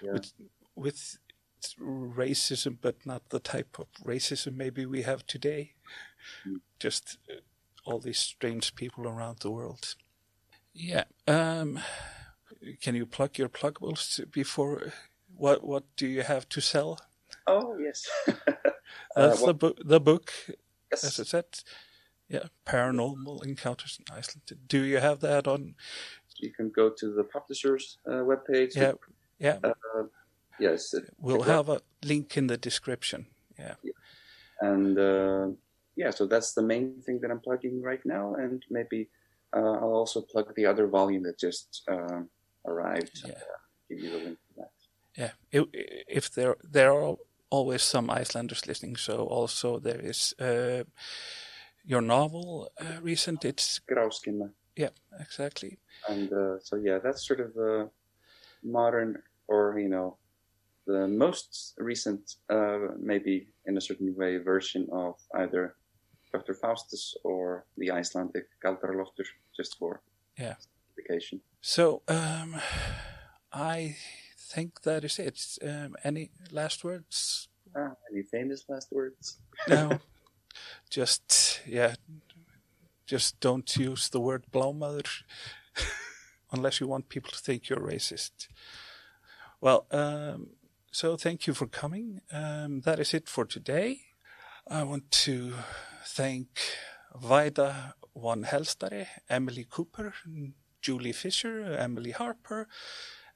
Yeah. 0.02 0.12
with 0.12 0.32
with 0.76 1.18
racism, 1.80 2.76
but 2.80 3.06
not 3.06 3.28
the 3.30 3.40
type 3.40 3.78
of 3.78 3.86
racism 4.04 4.56
maybe 4.56 4.84
we 4.86 5.02
have 5.02 5.26
today. 5.26 5.74
Mm. 6.46 6.60
Just 6.78 7.18
uh, 7.30 7.40
all 7.84 8.00
these 8.00 8.18
strange 8.18 8.74
people 8.74 9.06
around 9.06 9.38
the 9.38 9.50
world. 9.50 9.94
Yeah. 10.72 11.04
Um, 11.26 11.80
can 12.80 12.94
you 12.94 13.06
plug 13.06 13.38
your 13.38 13.48
pluggables 13.48 14.30
before? 14.30 14.92
What 15.36 15.64
What 15.64 15.84
do 15.96 16.06
you 16.06 16.22
have 16.22 16.48
to 16.50 16.60
sell? 16.60 16.98
Oh 17.46 17.78
yes. 17.78 18.08
That's 19.16 19.40
well, 19.40 19.46
the 19.46 19.54
book. 19.54 19.78
The 19.84 20.00
book, 20.00 20.32
yes. 20.90 21.04
as 21.04 21.20
I 21.20 21.24
said. 21.24 21.46
Yeah, 22.28 22.44
paranormal 22.66 23.44
encounters 23.44 23.98
in 24.00 24.16
Iceland. 24.16 24.42
Do 24.66 24.82
you 24.82 24.98
have 24.98 25.20
that 25.20 25.46
on? 25.46 25.74
You 26.38 26.50
can 26.50 26.70
go 26.70 26.90
to 26.90 27.12
the 27.12 27.24
publisher's 27.24 27.98
uh, 28.06 28.24
webpage. 28.24 28.74
Yeah, 28.74 28.92
yeah. 29.38 29.58
Uh, 29.62 30.04
yes. 30.58 30.94
We'll 31.20 31.38
check 31.38 31.46
it 31.46 31.50
out. 31.50 31.56
have 31.56 31.68
a 31.68 31.80
link 32.02 32.36
in 32.36 32.46
the 32.46 32.56
description. 32.56 33.26
Yeah. 33.58 33.74
And 34.60 34.98
uh, 34.98 35.48
yeah, 35.96 36.10
so 36.10 36.26
that's 36.26 36.54
the 36.54 36.62
main 36.62 37.02
thing 37.02 37.20
that 37.20 37.30
I'm 37.30 37.40
plugging 37.40 37.82
right 37.82 38.04
now. 38.04 38.34
And 38.34 38.64
maybe 38.70 39.08
uh, 39.54 39.72
I'll 39.72 39.94
also 39.94 40.20
plug 40.22 40.54
the 40.54 40.66
other 40.66 40.86
volume 40.86 41.22
that 41.24 41.38
just 41.38 41.82
uh, 41.88 42.22
arrived. 42.66 43.22
Yeah. 43.24 43.32
Uh, 43.32 43.58
give 43.88 43.98
you 44.00 44.10
the 44.10 44.24
link 44.24 44.38
to 44.38 44.54
that. 44.56 44.70
Yeah. 45.16 45.30
If, 45.52 45.64
if 46.08 46.34
there 46.34 46.56
there 46.62 46.92
are 46.92 47.16
always 47.50 47.82
some 47.82 48.10
Icelanders 48.10 48.66
listening, 48.66 48.96
so 48.96 49.24
also 49.24 49.78
there 49.78 50.00
is 50.00 50.34
uh, 50.40 50.84
your 51.84 52.00
novel 52.02 52.70
uh, 52.80 53.00
recent. 53.02 53.44
It's 53.44 53.80
Gráskinna. 53.90 54.50
yeah, 54.76 54.90
exactly. 55.20 55.78
And 56.08 56.32
uh, 56.32 56.58
so 56.60 56.76
yeah, 56.76 56.98
that's 57.02 57.26
sort 57.26 57.40
of 57.40 57.54
the 57.54 57.90
modern, 58.62 59.22
or 59.48 59.78
you 59.78 59.88
know, 59.88 60.18
the 60.86 61.06
most 61.08 61.74
recent, 61.78 62.20
uh, 62.50 62.78
maybe 62.98 63.48
in 63.66 63.76
a 63.76 63.80
certain 63.80 64.14
way, 64.16 64.38
version 64.38 64.86
of 64.92 65.14
either 65.36 65.76
Dr. 66.32 66.54
Faustus 66.54 67.14
or 67.24 67.64
the 67.76 67.90
Icelandic 67.90 68.46
Galdraloftur, 68.64 69.26
just 69.56 69.76
for 69.78 70.02
Yeah. 70.38 70.56
simplification. 70.58 71.40
So 71.60 72.02
um, 72.08 72.56
I 73.52 73.96
think 74.52 74.82
that 74.82 75.04
is 75.04 75.18
it. 75.18 75.40
Um, 75.62 75.96
any 76.04 76.30
last 76.50 76.84
words? 76.84 77.48
Ah, 77.76 77.94
any 78.12 78.22
famous 78.22 78.64
last 78.68 78.88
words? 78.92 79.38
No. 79.68 80.00
just 80.90 81.60
yeah. 81.66 81.94
Just 83.06 83.38
don't 83.38 83.76
use 83.76 84.08
the 84.08 84.20
word 84.20 84.46
blowmother 84.50 85.06
unless 86.52 86.80
you 86.80 86.88
want 86.88 87.10
people 87.10 87.30
to 87.30 87.38
think 87.38 87.68
you're 87.68 87.78
racist. 87.78 88.48
Well, 89.60 89.86
um, 89.90 90.50
so 90.90 91.16
thank 91.16 91.46
you 91.46 91.52
for 91.52 91.66
coming. 91.66 92.22
Um, 92.32 92.80
that 92.82 92.98
is 92.98 93.12
it 93.12 93.28
for 93.28 93.44
today. 93.44 94.00
I 94.66 94.84
want 94.84 95.10
to 95.26 95.52
thank 96.06 96.48
Vida 97.14 97.94
Von 98.16 98.44
Helstare, 98.44 99.06
Emily 99.28 99.66
Cooper, 99.68 100.14
Julie 100.80 101.12
Fisher, 101.12 101.76
Emily 101.78 102.12
Harper, 102.12 102.68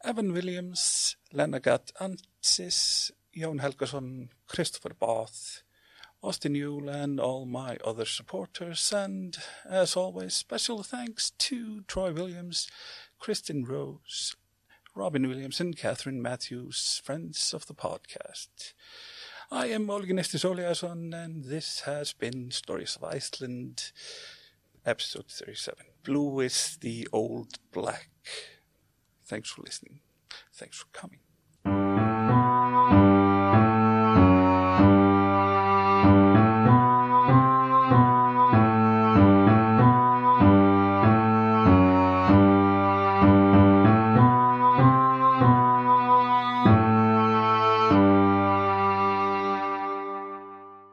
Evan 0.04 0.32
Williams, 0.32 1.16
Lenagat 1.34 1.92
Antsis, 2.00 3.10
Jon 3.34 3.58
Helgason, 3.58 4.28
Christopher 4.46 4.94
Bath, 4.98 5.62
Austin 6.22 6.54
Yule, 6.54 6.88
and 6.88 7.20
all 7.20 7.46
my 7.46 7.76
other 7.84 8.04
supporters. 8.04 8.92
And 8.92 9.36
as 9.68 9.96
always, 9.96 10.34
special 10.34 10.82
thanks 10.82 11.30
to 11.38 11.82
Troy 11.82 12.12
Williams, 12.12 12.68
Kristen 13.20 13.64
Rose, 13.64 14.34
Robin 14.94 15.28
Williams, 15.28 15.60
and 15.60 15.76
Catherine 15.76 16.20
Matthews, 16.20 17.00
friends 17.04 17.54
of 17.54 17.66
the 17.66 17.74
podcast. 17.74 18.72
I 19.50 19.66
am 19.68 19.88
Olga 19.88 20.12
Nestisoliason, 20.12 21.14
and 21.14 21.44
this 21.44 21.80
has 21.80 22.12
been 22.12 22.50
Stories 22.50 22.96
of 22.96 23.04
Iceland, 23.04 23.92
episode 24.84 25.26
37. 25.28 25.86
Blue 26.02 26.40
is 26.40 26.78
the 26.80 27.06
old 27.12 27.58
black. 27.72 28.10
Thanks 29.24 29.50
for 29.50 29.62
listening. 29.62 30.00
Thanks 30.52 30.78
for 30.78 30.86
coming. 30.92 31.20